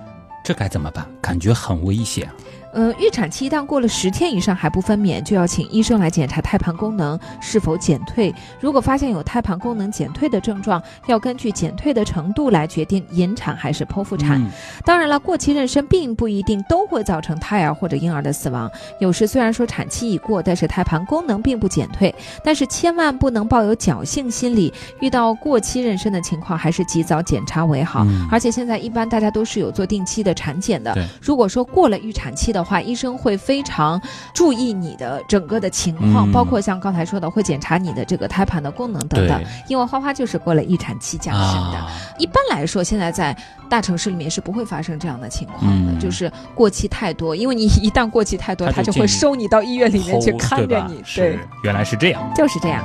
[0.44, 1.06] 这该怎么办？
[1.20, 2.34] 感觉很危险啊。
[2.74, 8.34] 嗯，预产期一旦过了十天以上还不分娩，就要请医生来检查胎盘功能是否减退。
[8.60, 14.40] 如果发现有胎盘功能减退的症状，要根据减退的程度来决定引产还是剖腹产。
[14.42, 14.50] 嗯
[14.84, 18.70] 当然了，过期妊娠并不一定都会造成胎儿或者婴儿的死亡。
[19.00, 22.14] 有时虽然说产期已过，但是胎盘功能并不减退。
[22.44, 28.04] 但是千万不能抱有侥幸心理，遇到过期妊娠的情况，还是及早检查为好。
[28.04, 30.96] 嗯而且现在一般大家都是有做定期的产检的。
[31.20, 34.00] 如果说过了预产期的话，医生会非常
[34.32, 39.42] 注意你的整个的情况，嗯包括像刚才说的，会检查你的这个胎盘的功能等等。
[39.68, 41.78] 因为花花就是过了预产期降生的。
[41.78, 41.86] 啊，
[42.18, 43.36] 一般来说，现在在
[43.68, 51.02] 大城市里面是不会发生这样的情况的，嗯就是过期太多，因为你一旦过期太多，他就会收你到医院里面去看着你。
[51.04, 52.22] 是，原来是这样。
[52.34, 52.84] 就是这样。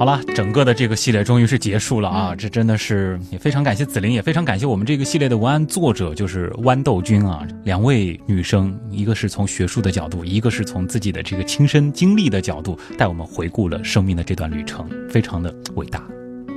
[0.00, 2.28] 好了，整个的这个系列终于是结束了啊！
[2.30, 7.46] 嗯这真的是也非常感谢紫菱，也非常感谢我们这个系列的文案作者，就是豌豆君啊。
[7.64, 16.02] 两位女生，一个是从学术的角度，一个是从自己的这个亲身经历的角度，带我们回顾了生命的这段旅程，非常的伟大，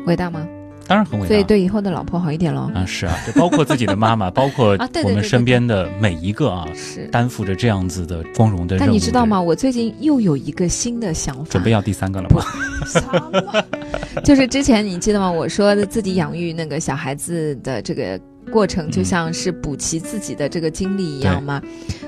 [0.06, 0.48] 伟大吗？
[0.88, 1.28] 当然很伟大。
[1.28, 2.70] 所以对以后的老婆好一点喽。
[2.74, 7.08] 啊，是啊，就包括自己的妈妈， 包括我们身边的每一个啊，是。
[7.08, 8.88] 担负着这样子的光荣的任务。
[8.88, 9.42] 但你知道吗？？
[9.42, 12.42] 我最近又有一个新的想法，准备要第三个了吗？
[12.86, 13.64] 什么？
[14.24, 15.32] 就是之前你记得吗？
[15.32, 18.20] 我说自己养育那个小孩子的这个
[18.52, 21.62] 过程，就像是补齐自己的这个经历一样吗？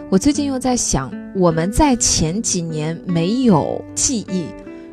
[0.10, 4.46] 我最近又在想，我们在前几年没有记忆。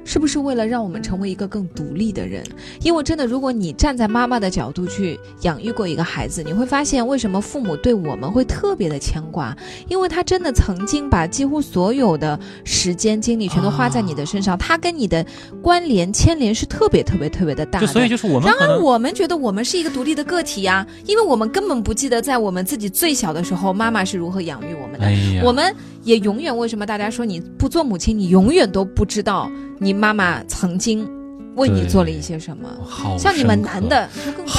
[0.05, 2.43] 是不是为了让我们成为一个更独立的人？
[2.83, 9.57] 因为真的，如果你站在妈妈的角度去养育过一个孩子，你会发现为什么父母对我们会特别的牵挂，
[9.89, 15.25] 因为他真的曾经把几乎所有的时间精力全都花在你的身上，他跟你的
[15.63, 25.07] 关联牵连是特别特别特别的大所以就是我们然，而我们觉得我们是一个独立的个体呀、因为我们根本不记得在我们自己最小的时候，妈妈是如何养育我们的。
[25.07, 31.09] 哎，我们也永远为什么大家说你不做母亲，你永远都不知道你妈妈曾经
[31.57, 32.69] 为你做了一些什么。
[32.87, 34.53] 好像你们男的就更加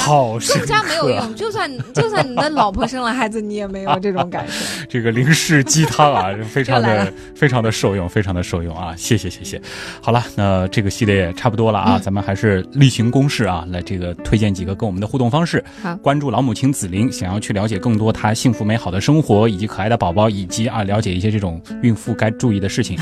[0.54, 4.66] 更加没有用，就算 就算你的老婆生了孩子，你也没有这种感受。
[4.90, 8.94] 这个零式鸡汤啊， 非常的非常的受用，非常的受用啊！
[8.96, 9.62] 谢谢谢谢。
[10.02, 15.64] 好了，那这个系列也差不多了啊，嗯咱们还是例行公事啊，来这个推荐几个跟我们的互动方式。
[15.82, 22.98] 好关注老母亲紫菱，想要去了解更多她幸福美好的生活，以及可爱的宝宝，以及啊了解一些这种孕妇该注意的事情。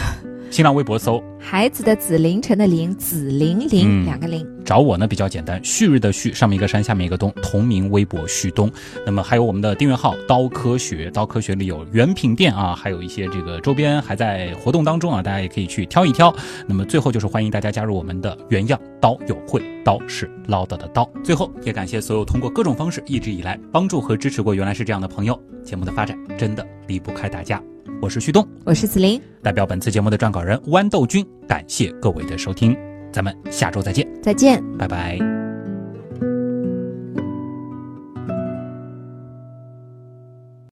[0.52, 4.46] 新浪微博搜孩子的子凌晨的凌，子玲玲、嗯两个零。
[4.66, 8.70] 找我呢比较简单，旭日的旭，上面一个山，下面一个东，同名微博旭东。
[9.06, 16.36] 那么还有我们的订阅号刀科学，刀科学里有原品店啊，还有一些这个周边还在活动当中啊，大家也可以去挑一挑。
[16.68, 21.10] 那么最后就是欢迎大家加入我们的原样刀友会，刀是唠叨的刀。
[21.24, 27.62] 最后也感谢所有通过各种方式一直以来帮助和支持过原来是这样的朋友，节目的发展真的离不开大家。
[28.02, 32.76] 我是旭东，我是子林，代表本次节目的撰稿人豌豆君，感谢各位的收听，
[33.14, 34.62] 咱们下周再见，再见。
[34.76, 35.41] 拜拜。